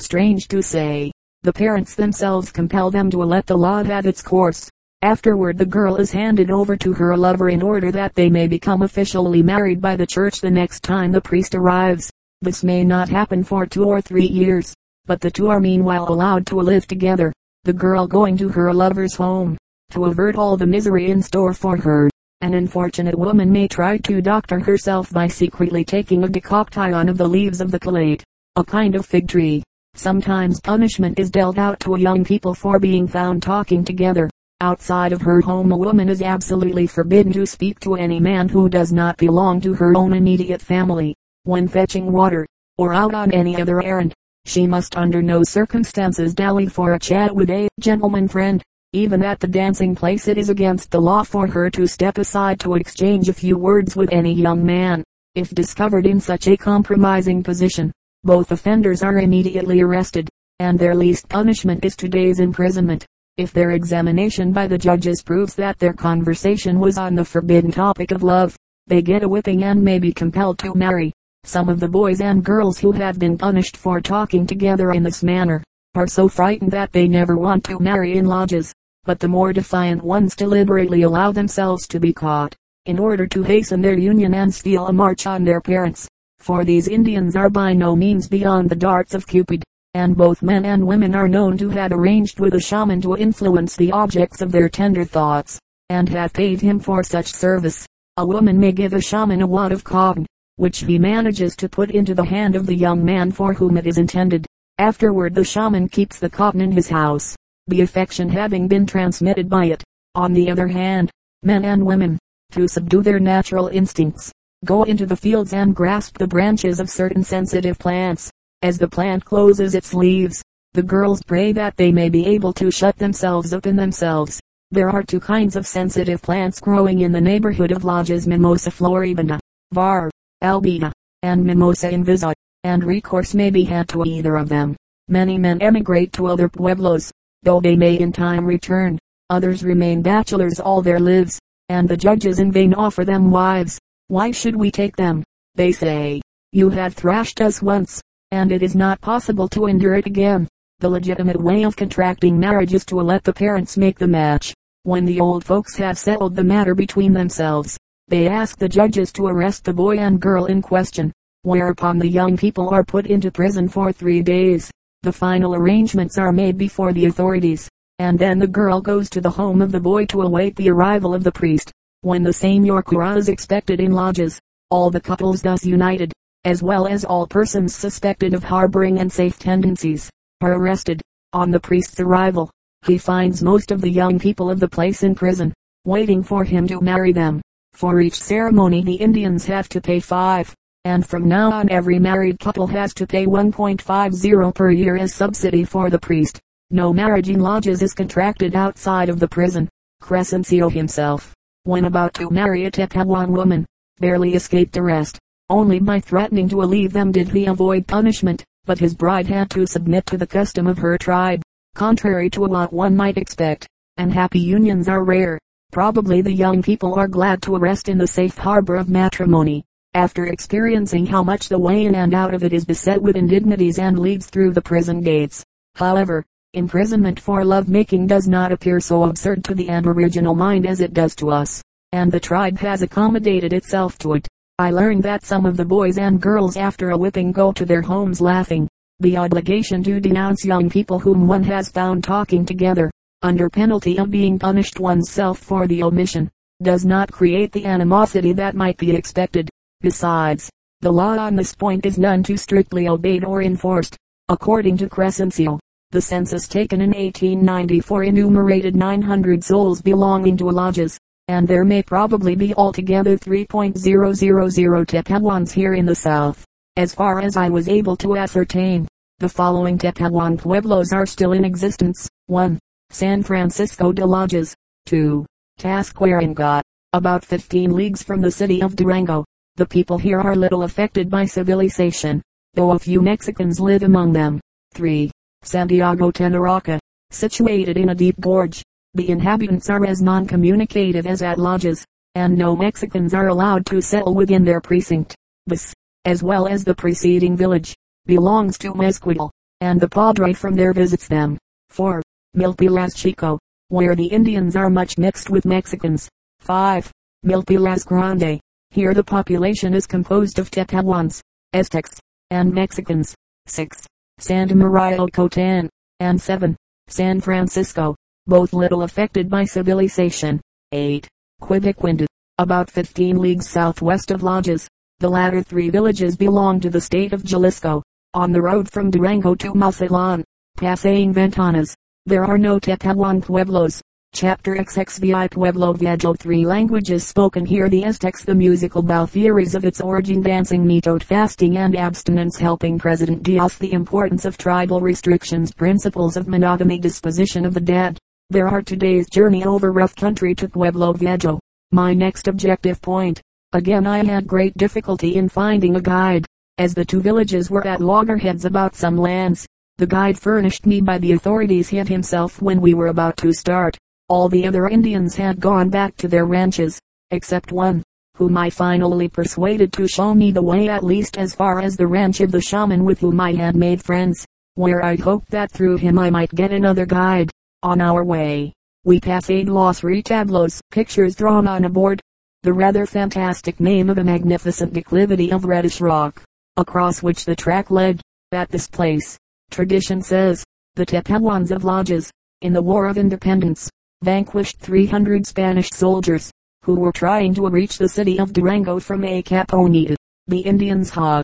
Strange 0.00 0.46
to 0.46 0.62
say, 0.62 1.10
the 1.42 1.52
parents 1.52 1.96
themselves 1.96 2.52
compel 2.52 2.88
them 2.88 3.10
to 3.10 3.18
let 3.18 3.46
the 3.46 3.56
law 3.56 3.82
have 3.82 4.06
its 4.06 4.22
course. 4.22 4.70
Afterward 5.02 5.58
the 5.58 5.66
girl 5.66 5.96
is 5.96 6.12
handed 6.12 6.50
over 6.50 6.76
to 6.76 6.92
her 6.92 7.16
lover 7.16 7.48
in 7.48 7.62
order 7.62 7.90
that 7.90 8.14
they 8.14 8.30
may 8.30 8.46
become 8.46 8.82
officially 8.82 9.42
married 9.42 9.80
by 9.80 9.96
the 9.96 10.06
church 10.06 10.40
the 10.40 10.50
next 10.50 10.84
time 10.84 11.10
the 11.10 11.20
priest 11.20 11.54
arrives. 11.54 12.10
This 12.42 12.62
may 12.62 12.84
not 12.84 13.08
happen 13.08 13.42
for 13.42 13.66
two 13.66 13.84
or 13.84 14.00
three 14.00 14.26
years, 14.26 14.72
but 15.06 15.20
the 15.20 15.30
two 15.30 15.48
are 15.48 15.60
meanwhile 15.60 16.08
allowed 16.08 16.46
to 16.46 16.56
live 16.56 16.86
together, 16.86 17.32
the 17.64 17.72
girl 17.72 18.06
going 18.06 18.36
to 18.38 18.48
her 18.48 18.72
lover's 18.72 19.16
home, 19.16 19.58
to 19.90 20.04
avert 20.04 20.36
all 20.36 20.56
the 20.56 20.66
misery 20.66 21.10
in 21.10 21.20
store 21.22 21.54
for 21.54 21.76
her. 21.76 22.08
An 22.40 22.54
unfortunate 22.54 23.18
woman 23.18 23.50
may 23.50 23.66
try 23.66 23.98
to 23.98 24.22
doctor 24.22 24.60
herself 24.60 25.12
by 25.12 25.26
secretly 25.26 25.84
taking 25.84 26.22
a 26.22 26.28
decoction 26.28 27.08
of 27.08 27.18
the 27.18 27.28
leaves 27.28 27.60
of 27.60 27.72
the 27.72 27.80
calate, 27.80 28.22
a 28.54 28.64
kind 28.64 28.94
of 28.94 29.06
fig 29.06 29.26
tree, 29.26 29.62
Sometimes 29.98 30.60
punishment 30.60 31.18
is 31.18 31.28
dealt 31.28 31.58
out 31.58 31.80
to 31.80 31.98
young 31.98 32.24
people 32.24 32.54
for 32.54 32.78
being 32.78 33.08
found 33.08 33.42
talking 33.42 33.82
together. 33.82 34.30
Outside 34.60 35.12
of 35.12 35.20
her 35.22 35.40
home 35.40 35.72
a 35.72 35.76
woman 35.76 36.08
is 36.08 36.22
absolutely 36.22 36.86
forbidden 36.86 37.32
to 37.32 37.44
speak 37.44 37.80
to 37.80 37.96
any 37.96 38.20
man 38.20 38.48
who 38.48 38.68
does 38.68 38.92
not 38.92 39.16
belong 39.16 39.60
to 39.62 39.74
her 39.74 39.96
own 39.96 40.12
immediate 40.12 40.62
family. 40.62 41.16
When 41.42 41.66
fetching 41.66 42.12
water, 42.12 42.46
or 42.76 42.94
out 42.94 43.12
on 43.12 43.32
any 43.32 43.60
other 43.60 43.82
errand, 43.82 44.14
she 44.46 44.68
must 44.68 44.96
under 44.96 45.20
no 45.20 45.42
circumstances 45.42 46.32
dally 46.32 46.68
for 46.68 46.94
a 46.94 46.98
chat 47.00 47.34
with 47.34 47.50
a 47.50 47.66
gentleman 47.80 48.28
friend. 48.28 48.62
Even 48.92 49.24
at 49.24 49.40
the 49.40 49.48
dancing 49.48 49.96
place 49.96 50.28
it 50.28 50.38
is 50.38 50.48
against 50.48 50.92
the 50.92 51.00
law 51.00 51.24
for 51.24 51.48
her 51.48 51.70
to 51.70 51.88
step 51.88 52.18
aside 52.18 52.60
to 52.60 52.74
exchange 52.74 53.28
a 53.28 53.32
few 53.32 53.58
words 53.58 53.96
with 53.96 54.12
any 54.12 54.32
young 54.32 54.64
man. 54.64 55.02
If 55.34 55.50
discovered 55.50 56.06
in 56.06 56.20
such 56.20 56.46
a 56.46 56.56
compromising 56.56 57.42
position, 57.42 57.92
both 58.24 58.50
offenders 58.50 59.02
are 59.02 59.18
immediately 59.18 59.80
arrested, 59.80 60.28
and 60.58 60.78
their 60.78 60.94
least 60.94 61.28
punishment 61.28 61.84
is 61.84 61.94
two 61.94 62.08
days 62.08 62.40
imprisonment. 62.40 63.06
If 63.36 63.52
their 63.52 63.70
examination 63.70 64.52
by 64.52 64.66
the 64.66 64.76
judges 64.76 65.22
proves 65.22 65.54
that 65.54 65.78
their 65.78 65.92
conversation 65.92 66.80
was 66.80 66.98
on 66.98 67.14
the 67.14 67.24
forbidden 67.24 67.70
topic 67.70 68.10
of 68.10 68.24
love, 68.24 68.56
they 68.88 69.00
get 69.00 69.22
a 69.22 69.28
whipping 69.28 69.62
and 69.62 69.82
may 69.82 69.98
be 69.98 70.12
compelled 70.12 70.58
to 70.58 70.74
marry. 70.74 71.12
Some 71.44 71.68
of 71.68 71.78
the 71.78 71.88
boys 71.88 72.20
and 72.20 72.44
girls 72.44 72.78
who 72.78 72.90
have 72.92 73.18
been 73.18 73.38
punished 73.38 73.76
for 73.76 74.00
talking 74.00 74.46
together 74.46 74.90
in 74.90 75.04
this 75.04 75.22
manner, 75.22 75.62
are 75.94 76.06
so 76.06 76.28
frightened 76.28 76.70
that 76.72 76.92
they 76.92 77.08
never 77.08 77.36
want 77.36 77.64
to 77.64 77.78
marry 77.78 78.18
in 78.18 78.26
Lajas, 78.26 78.72
but 79.04 79.20
the 79.20 79.28
more 79.28 79.52
defiant 79.52 80.02
ones 80.02 80.36
deliberately 80.36 81.02
allow 81.02 81.32
themselves 81.32 81.86
to 81.86 81.98
be 81.98 82.12
caught, 82.12 82.54
in 82.86 82.98
order 82.98 83.26
to 83.26 83.42
hasten 83.42 83.80
their 83.80 83.96
union 83.98 84.34
and 84.34 84.52
steal 84.52 84.88
a 84.88 84.92
march 84.92 85.26
on 85.26 85.44
their 85.44 85.60
parents. 85.60 86.08
For 86.40 86.64
these 86.64 86.88
Indians 86.88 87.36
are 87.36 87.50
by 87.50 87.72
no 87.72 87.94
means 87.94 88.28
beyond 88.28 88.70
the 88.70 88.76
darts 88.76 89.14
of 89.14 89.26
Cupid, 89.26 89.62
and 89.94 90.16
both 90.16 90.42
men 90.42 90.64
and 90.64 90.86
women 90.86 91.14
are 91.14 91.28
known 91.28 91.58
to 91.58 91.70
have 91.70 91.92
arranged 91.92 92.40
with 92.40 92.54
a 92.54 92.60
shaman 92.60 93.00
to 93.02 93.16
influence 93.16 93.76
the 93.76 93.92
objects 93.92 94.40
of 94.40 94.52
their 94.52 94.68
tender 94.68 95.04
thoughts, 95.04 95.58
and 95.88 96.08
have 96.08 96.32
paid 96.32 96.60
him 96.60 96.78
for 96.78 97.02
such 97.02 97.32
service. 97.32 97.86
A 98.16 98.26
woman 98.26 98.58
may 98.58 98.72
give 98.72 98.92
a 98.92 99.00
shaman 99.00 99.42
a 99.42 99.46
wad 99.46 99.72
of 99.72 99.84
cotton, 99.84 100.26
which 100.56 100.80
he 100.80 100.98
manages 100.98 101.54
to 101.56 101.68
put 101.68 101.90
into 101.90 102.14
the 102.14 102.24
hand 102.24 102.56
of 102.56 102.66
the 102.66 102.74
young 102.74 103.04
man 103.04 103.30
for 103.30 103.54
whom 103.54 103.76
it 103.76 103.86
is 103.86 103.98
intended. 103.98 104.46
Afterward 104.78 105.34
the 105.34 105.44
shaman 105.44 105.88
keeps 105.88 106.18
the 106.18 106.30
cotton 106.30 106.60
in 106.60 106.72
his 106.72 106.88
house, 106.88 107.36
the 107.66 107.80
affection 107.80 108.28
having 108.28 108.68
been 108.68 108.86
transmitted 108.86 109.48
by 109.48 109.66
it. 109.66 109.82
On 110.14 110.32
the 110.32 110.50
other 110.50 110.68
hand, 110.68 111.10
men 111.42 111.64
and 111.64 111.84
women, 111.84 112.18
to 112.52 112.66
subdue 112.66 113.02
their 113.02 113.20
natural 113.20 113.68
instincts, 113.68 114.32
go 114.64 114.82
into 114.82 115.06
the 115.06 115.16
fields 115.16 115.52
and 115.52 115.74
grasp 115.74 116.18
the 116.18 116.26
branches 116.26 116.80
of 116.80 116.90
certain 116.90 117.22
sensitive 117.22 117.78
plants. 117.78 118.30
As 118.62 118.78
the 118.78 118.88
plant 118.88 119.24
closes 119.24 119.74
its 119.74 119.94
leaves, 119.94 120.42
the 120.72 120.82
girls 120.82 121.22
pray 121.22 121.52
that 121.52 121.76
they 121.76 121.92
may 121.92 122.08
be 122.08 122.26
able 122.26 122.52
to 122.54 122.70
shut 122.70 122.96
themselves 122.96 123.52
up 123.52 123.66
in 123.66 123.76
themselves. 123.76 124.40
There 124.70 124.90
are 124.90 125.02
two 125.02 125.20
kinds 125.20 125.56
of 125.56 125.66
sensitive 125.66 126.20
plants 126.20 126.60
growing 126.60 127.00
in 127.00 127.12
the 127.12 127.20
neighborhood 127.20 127.72
of 127.72 127.82
Lajas 127.82 128.26
Mimosa 128.26 128.70
floribunda, 128.70 129.38
var. 129.72 130.10
albida, 130.42 130.92
and 131.22 131.44
Mimosa 131.44 131.90
invisa 131.90 132.32
and 132.64 132.84
recourse 132.84 133.34
may 133.34 133.50
be 133.50 133.64
had 133.64 133.88
to 133.88 134.04
either 134.04 134.36
of 134.36 134.48
them. 134.48 134.76
Many 135.08 135.38
men 135.38 135.62
emigrate 135.62 136.12
to 136.14 136.26
other 136.26 136.48
pueblos, 136.48 137.10
though 137.42 137.60
they 137.60 137.76
may 137.76 137.98
in 137.98 138.12
time 138.12 138.44
return. 138.44 138.98
Others 139.30 139.62
remain 139.62 140.02
bachelors 140.02 140.60
all 140.60 140.82
their 140.82 141.00
lives, 141.00 141.38
and 141.68 141.88
the 141.88 141.96
judges 141.96 142.40
in 142.40 142.50
vain 142.50 142.74
offer 142.74 143.04
them 143.04 143.30
wives. 143.30 143.78
Why 144.08 144.30
should 144.30 144.56
we 144.56 144.70
take 144.70 144.96
them? 144.96 145.22
They 145.54 145.72
say. 145.72 146.20
You 146.52 146.70
have 146.70 146.94
thrashed 146.94 147.40
us 147.40 147.62
once, 147.62 148.02
and 148.30 148.52
it 148.52 148.62
is 148.62 148.74
not 148.74 149.00
possible 149.00 149.48
to 149.50 149.66
endure 149.66 149.94
it 149.94 150.06
again. 150.06 150.48
The 150.80 150.88
legitimate 150.88 151.40
way 151.40 151.62
of 151.62 151.76
contracting 151.76 152.38
marriage 152.38 152.74
is 152.74 152.84
to 152.86 152.96
let 152.96 153.24
the 153.24 153.32
parents 153.32 153.76
make 153.76 153.98
the 153.98 154.08
match. 154.08 154.52
When 154.82 155.04
the 155.04 155.20
old 155.20 155.44
folks 155.44 155.76
have 155.76 155.98
settled 155.98 156.36
the 156.36 156.44
matter 156.44 156.74
between 156.74 157.12
themselves, 157.12 157.78
they 158.08 158.26
ask 158.26 158.58
the 158.58 158.68
judges 158.68 159.12
to 159.12 159.26
arrest 159.26 159.64
the 159.64 159.72
boy 159.72 159.98
and 159.98 160.20
girl 160.20 160.46
in 160.46 160.62
question 160.62 161.12
whereupon 161.42 161.98
the 161.98 162.08
young 162.08 162.36
people 162.36 162.68
are 162.68 162.84
put 162.84 163.06
into 163.06 163.30
prison 163.30 163.68
for 163.68 163.92
three 163.92 164.22
days. 164.22 164.70
The 165.02 165.12
final 165.12 165.54
arrangements 165.54 166.18
are 166.18 166.32
made 166.32 166.58
before 166.58 166.92
the 166.92 167.06
authorities, 167.06 167.68
and 167.98 168.18
then 168.18 168.38
the 168.38 168.46
girl 168.46 168.80
goes 168.80 169.08
to 169.10 169.20
the 169.20 169.30
home 169.30 169.62
of 169.62 169.72
the 169.72 169.80
boy 169.80 170.04
to 170.06 170.22
await 170.22 170.56
the 170.56 170.68
arrival 170.68 171.14
of 171.14 171.24
the 171.24 171.32
priest. 171.32 171.72
When 172.02 172.22
the 172.22 172.32
same 172.32 172.64
Yorkura 172.64 173.16
is 173.16 173.28
expected 173.28 173.80
in 173.80 173.92
Lajas, 173.92 174.38
all 174.70 174.90
the 174.90 175.00
couples 175.00 175.42
thus 175.42 175.64
united, 175.64 176.12
as 176.44 176.62
well 176.62 176.86
as 176.86 177.04
all 177.04 177.26
persons 177.26 177.74
suspected 177.74 178.34
of 178.34 178.44
harboring 178.44 178.98
unsafe 178.98 179.38
tendencies, 179.38 180.10
are 180.40 180.54
arrested. 180.54 181.02
On 181.32 181.50
the 181.50 181.60
priest's 181.60 182.00
arrival, 182.00 182.50
he 182.86 182.98
finds 182.98 183.42
most 183.42 183.70
of 183.70 183.80
the 183.80 183.90
young 183.90 184.18
people 184.18 184.50
of 184.50 184.60
the 184.60 184.68
place 184.68 185.02
in 185.02 185.14
prison, 185.14 185.52
waiting 185.84 186.22
for 186.22 186.44
him 186.44 186.66
to 186.68 186.80
marry 186.80 187.12
them. 187.12 187.42
For 187.72 188.00
each 188.00 188.20
ceremony 188.20 188.82
the 188.82 188.94
Indians 188.94 189.44
have 189.46 189.68
to 189.70 189.80
pay 189.80 190.00
five 190.00 190.54
and 190.88 191.06
from 191.06 191.28
now 191.28 191.52
on 191.52 191.68
every 191.70 191.98
married 191.98 192.38
couple 192.38 192.66
has 192.66 192.94
to 192.94 193.06
pay 193.06 193.26
1.50 193.26 194.54
per 194.54 194.70
year 194.70 194.96
as 194.96 195.12
subsidy 195.12 195.62
for 195.62 195.90
the 195.90 195.98
priest. 195.98 196.40
No 196.70 196.94
marriage 196.94 197.28
in 197.28 197.40
Lajas 197.40 197.82
is 197.82 197.92
contracted 197.92 198.56
outside 198.56 199.10
of 199.10 199.20
the 199.20 199.28
prison. 199.28 199.68
Crescencio 200.02 200.72
himself, 200.72 201.34
when 201.68 201.84
about 201.84 202.14
to 202.14 202.30
marry 202.30 202.64
a 202.64 202.70
Tepehuan 202.70 203.30
woman, 203.30 203.66
barely 204.00 204.34
escaped 204.34 204.78
arrest. 204.78 205.18
Only 205.50 205.78
by 205.78 206.00
threatening 206.00 206.48
to 206.48 206.56
leave 206.56 206.94
them 206.94 207.12
did 207.12 207.28
he 207.28 207.44
avoid 207.44 207.86
punishment, 207.86 208.42
but 208.64 208.78
his 208.78 208.94
bride 208.94 209.26
had 209.26 209.50
to 209.50 209.66
submit 209.66 210.06
to 210.06 210.16
the 210.16 210.26
custom 210.26 210.66
of 210.66 210.78
her 210.78 210.96
tribe, 210.96 211.42
contrary 211.74 212.30
to 212.30 212.40
what 212.40 212.72
one 212.72 212.96
might 212.96 213.18
expect. 213.18 213.68
And 213.98 214.10
happy 214.10 214.40
unions 214.40 214.88
are 214.88 215.04
rare. 215.04 215.38
Probably 215.70 216.22
the 216.22 216.32
young 216.32 216.62
people 216.62 216.94
are 216.94 217.06
glad 217.06 217.42
to 217.42 217.58
rest 217.58 217.90
in 217.90 217.98
the 217.98 218.06
safe 218.06 218.38
harbor 218.38 218.76
of 218.76 218.88
matrimony 218.88 219.62
after 219.94 220.26
experiencing 220.26 221.04
how 221.06 221.22
much 221.22 221.48
the 221.48 221.58
way 221.58 221.84
in 221.84 221.94
and 221.94 222.14
out 222.14 222.32
of 222.32 222.44
it 222.44 222.52
is 222.52 222.64
beset 222.64 223.00
with 223.00 223.16
indignities 223.16 223.78
and 223.78 223.98
leads 223.98 224.26
through 224.26 224.52
the 224.52 224.62
prison 224.62 225.00
gates. 225.00 225.44
However, 225.74 226.24
imprisonment 226.54 227.20
for 227.20 227.44
love 227.44 227.68
making 227.68 228.06
does 228.06 228.26
not 228.26 228.52
appear 228.52 228.80
so 228.80 229.04
absurd 229.04 229.44
to 229.44 229.54
the 229.54 229.68
aboriginal 229.68 230.34
mind 230.34 230.66
as 230.66 230.80
it 230.80 230.94
does 230.94 231.14
to 231.14 231.30
us, 231.30 231.62
and 231.92 232.10
the 232.10 232.18
tribe 232.18 232.58
has 232.58 232.80
accommodated 232.80 233.52
itself 233.52 233.98
to 233.98 234.14
it. 234.14 234.26
I 234.58 234.70
learned 234.70 235.02
that 235.02 235.24
some 235.24 235.44
of 235.44 235.58
the 235.58 235.64
boys 235.64 235.98
and 235.98 236.20
girls 236.20 236.56
after 236.56 236.90
a 236.90 236.96
whipping 236.96 237.32
go 237.32 237.52
to 237.52 237.66
their 237.66 237.82
homes 237.82 238.20
laughing. 238.20 238.66
The 239.00 239.18
obligation 239.18 239.84
to 239.84 240.00
denounce 240.00 240.44
young 240.44 240.70
people 240.70 240.98
whom 240.98 241.28
one 241.28 241.44
has 241.44 241.68
found 241.68 242.02
talking 242.02 242.46
together, 242.46 242.90
under 243.22 243.50
penalty 243.50 243.98
of 243.98 244.10
being 244.10 244.38
punished 244.38 244.80
oneself 244.80 245.38
for 245.38 245.66
the 245.66 245.82
omission, 245.82 246.30
does 246.62 246.84
not 246.84 247.12
create 247.12 247.52
the 247.52 247.66
animosity 247.66 248.32
that 248.32 248.56
might 248.56 248.78
be 248.78 248.96
expected. 248.96 249.48
Besides, 249.82 250.50
the 250.80 250.92
law 250.92 251.16
on 251.18 251.36
this 251.36 251.54
point 251.54 251.84
is 251.84 251.98
none 251.98 252.22
too 252.22 252.36
strictly 252.36 252.88
obeyed 252.88 253.22
or 253.24 253.42
enforced. 253.42 253.96
According 254.28 254.78
to 254.78 254.88
Crescencio, 254.88 255.58
the 255.90 256.00
census 256.00 256.46
taken 256.46 256.82
in 256.82 256.90
1894 256.90 258.04
enumerated 258.04 258.76
900 258.76 259.42
souls 259.42 259.80
belonging 259.80 260.36
to 260.36 260.44
Lajas, 260.44 260.98
and 261.28 261.48
there 261.48 261.64
may 261.64 261.82
probably 261.82 262.34
be 262.34 262.54
altogether 262.54 263.16
3.000 263.16 264.86
Tepehuans 264.86 265.52
here 265.52 265.72
in 265.74 265.86
the 265.86 265.94
south. 265.94 266.44
As 266.76 266.94
far 266.94 267.20
as 267.20 267.36
I 267.38 267.48
was 267.48 267.68
able 267.68 267.96
to 267.96 268.16
ascertain, 268.16 268.86
the 269.18 269.28
following 269.28 269.78
Tepehuan 269.78 270.38
pueblos 270.38 270.92
are 270.92 271.06
still 271.06 271.32
in 271.32 271.44
existence. 271.44 272.06
1. 272.26 272.58
San 272.90 273.22
Francisco 273.22 273.90
de 273.90 274.02
Lajas. 274.02 274.54
2. 274.86 275.24
Taxicaringa, 275.58 276.62
about 276.92 277.24
15 277.24 277.72
leagues 277.72 278.02
from 278.02 278.20
the 278.20 278.30
city 278.30 278.62
of 278.62 278.76
Durango. 278.76 279.24
The 279.56 279.66
people 279.66 279.98
here 279.98 280.20
are 280.20 280.36
little 280.36 280.62
affected 280.62 281.10
by 281.10 281.24
civilization, 281.24 282.22
though 282.54 282.72
a 282.72 282.78
few 282.78 283.00
Mexicans 283.02 283.58
live 283.58 283.82
among 283.82 284.12
them. 284.12 284.38
3. 284.74 285.10
Santiago 285.42 286.10
Tenaraca, 286.10 286.78
situated 287.10 287.76
in 287.76 287.90
a 287.90 287.94
deep 287.94 288.18
gorge. 288.20 288.62
The 288.94 289.10
inhabitants 289.10 289.70
are 289.70 289.84
as 289.86 290.02
non-communicative 290.02 291.06
as 291.06 291.22
at 291.22 291.38
Lajas, 291.38 291.84
and 292.14 292.36
no 292.36 292.56
Mexicans 292.56 293.14
are 293.14 293.28
allowed 293.28 293.64
to 293.66 293.80
settle 293.80 294.14
within 294.14 294.44
their 294.44 294.60
precinct. 294.60 295.14
This, 295.46 295.72
as 296.04 296.22
well 296.22 296.48
as 296.48 296.64
the 296.64 296.74
preceding 296.74 297.36
village, 297.36 297.74
belongs 298.06 298.58
to 298.58 298.74
Mesquite, 298.74 299.18
and 299.60 299.80
the 299.80 299.88
padre 299.88 300.32
from 300.32 300.54
there 300.54 300.72
visits 300.72 301.08
them. 301.08 301.38
4. 301.68 302.02
Milpillas 302.36 302.96
Chico, 302.96 303.38
where 303.68 303.94
the 303.94 304.06
Indians 304.06 304.56
are 304.56 304.70
much 304.70 304.98
mixed 304.98 305.30
with 305.30 305.44
Mexicans. 305.44 306.08
5. 306.40 306.90
Milpillas 307.24 307.84
Grande, 307.84 308.40
here 308.70 308.94
the 308.94 309.04
population 309.04 309.74
is 309.74 309.86
composed 309.86 310.38
of 310.38 310.50
Tepehuans, 310.50 311.20
Aztecs, 311.52 311.98
and 312.30 312.52
Mexicans. 312.52 313.14
6. 313.46 313.86
Santa 314.20 314.54
Maria 314.54 314.98
Cotan, 314.98 315.68
and 316.00 316.20
7. 316.20 316.56
San 316.88 317.20
Francisco, 317.20 317.94
both 318.26 318.52
little 318.52 318.82
affected 318.82 319.30
by 319.30 319.44
civilization. 319.44 320.40
8. 320.72 321.06
Quibiquinda, 321.40 322.06
about 322.38 322.68
15 322.68 323.18
leagues 323.18 323.48
southwest 323.48 324.10
of 324.10 324.22
Lajas. 324.22 324.66
The 324.98 325.08
latter 325.08 325.42
three 325.42 325.70
villages 325.70 326.16
belong 326.16 326.58
to 326.60 326.70
the 326.70 326.80
state 326.80 327.12
of 327.12 327.22
Jalisco. 327.22 327.84
On 328.14 328.32
the 328.32 328.42
road 328.42 328.68
from 328.68 328.90
Durango 328.90 329.36
to 329.36 329.54
Mazatlan, 329.54 330.24
passing 330.56 331.14
Ventanas, 331.14 331.76
there 332.04 332.24
are 332.24 332.38
no 332.38 332.58
Tepehuan 332.58 333.22
pueblos. 333.22 333.80
Chapter 334.14 334.56
XXVI 334.56 335.30
Pueblo 335.30 335.74
Viejo 335.74 336.12
Three 336.12 336.44
languages 336.44 337.06
spoken 337.06 337.46
here 337.46 337.68
The 337.68 337.84
Aztecs 337.84 338.24
The 338.24 338.34
musical 338.34 338.82
bow 338.82 339.06
theories 339.06 339.54
of 339.54 339.64
its 339.64 339.80
origin 339.80 340.22
Dancing 340.22 340.64
mitote 340.64 341.04
Fasting 341.04 341.58
and 341.58 341.76
abstinence 341.76 342.36
Helping 342.36 342.80
President 342.80 343.22
Diaz 343.22 343.58
The 343.58 343.72
importance 343.72 344.24
of 344.24 344.36
tribal 344.36 344.80
restrictions 344.80 345.52
Principles 345.52 346.16
of 346.16 346.26
monogamy 346.26 346.80
Disposition 346.80 347.44
of 347.44 347.54
the 347.54 347.60
dead 347.60 347.96
There 348.28 348.48
are 348.48 348.60
today's 348.60 349.08
journey 349.08 349.44
over 349.44 349.70
rough 349.70 349.94
country 349.94 350.34
to 350.36 350.48
Pueblo 350.48 350.94
Viejo. 350.94 351.38
My 351.70 351.94
next 351.94 352.26
objective 352.26 352.80
point. 352.82 353.20
Again 353.52 353.86
I 353.86 354.02
had 354.02 354.26
great 354.26 354.56
difficulty 354.56 355.14
in 355.14 355.28
finding 355.28 355.76
a 355.76 355.80
guide, 355.80 356.26
as 356.56 356.74
the 356.74 356.84
two 356.84 357.00
villages 357.00 357.50
were 357.50 357.66
at 357.66 357.80
loggerheads 357.80 358.46
about 358.46 358.74
some 358.74 358.96
lands. 358.96 359.46
The 359.76 359.86
guide 359.86 360.18
furnished 360.18 360.66
me 360.66 360.80
by 360.80 360.98
the 360.98 361.12
authorities 361.12 361.68
hid 361.68 361.88
himself 361.88 362.42
when 362.42 362.60
we 362.60 362.74
were 362.74 362.88
about 362.88 363.16
to 363.18 363.32
start. 363.32 363.78
All 364.08 364.30
the 364.30 364.46
other 364.46 364.68
Indians 364.68 365.16
had 365.16 365.38
gone 365.38 365.68
back 365.68 365.94
to 365.96 366.08
their 366.08 366.24
ranches, 366.24 366.80
except 367.10 367.52
one, 367.52 367.82
whom 368.16 368.38
I 368.38 368.48
finally 368.48 369.06
persuaded 369.06 369.70
to 369.74 369.86
show 369.86 370.14
me 370.14 370.30
the 370.30 370.40
way 370.40 370.70
at 370.70 370.82
least 370.82 371.18
as 371.18 371.34
far 371.34 371.60
as 371.60 371.76
the 371.76 371.86
ranch 371.86 372.20
of 372.20 372.32
the 372.32 372.40
shaman 372.40 372.84
with 372.84 373.00
whom 373.00 373.20
I 373.20 373.34
had 373.34 373.54
made 373.54 373.84
friends, 373.84 374.24
where 374.54 374.82
I 374.82 374.96
hoped 374.96 375.30
that 375.30 375.52
through 375.52 375.76
him 375.76 375.98
I 375.98 376.08
might 376.08 376.34
get 376.34 376.52
another 376.52 376.86
guide. 376.86 377.30
On 377.62 377.82
our 377.82 378.02
way, 378.02 378.54
we 378.84 378.98
passed 378.98 379.28
Los 379.28 379.82
Retablos, 379.82 380.58
pictures 380.70 381.14
drawn 381.14 381.46
on 381.46 381.66
a 381.66 381.68
board, 381.68 382.00
the 382.44 382.52
rather 382.52 382.86
fantastic 382.86 383.60
name 383.60 383.90
of 383.90 383.98
a 383.98 384.04
magnificent 384.04 384.72
declivity 384.72 385.30
of 385.30 385.44
reddish 385.44 385.82
rock, 385.82 386.22
across 386.56 387.02
which 387.02 387.26
the 387.26 387.36
track 387.36 387.70
led. 387.70 388.00
At 388.32 388.48
this 388.48 388.68
place, 388.68 389.18
tradition 389.50 390.00
says, 390.00 390.44
the 390.76 390.86
Tepehuans 390.86 391.50
of 391.50 391.62
Lajes, 391.62 392.10
in 392.40 392.52
the 392.52 392.62
War 392.62 392.86
of 392.86 392.96
Independence, 392.96 393.68
vanquished 394.02 394.58
300 394.60 395.26
Spanish 395.26 395.70
soldiers, 395.70 396.30
who 396.62 396.74
were 396.74 396.92
trying 396.92 397.34
to 397.34 397.48
reach 397.48 397.78
the 397.78 397.88
city 397.88 398.18
of 398.18 398.32
Durango 398.32 398.78
from 398.78 399.02
Acaponeta. 399.02 399.96
The 400.26 400.40
Indians 400.40 400.90
Haw, 400.90 401.22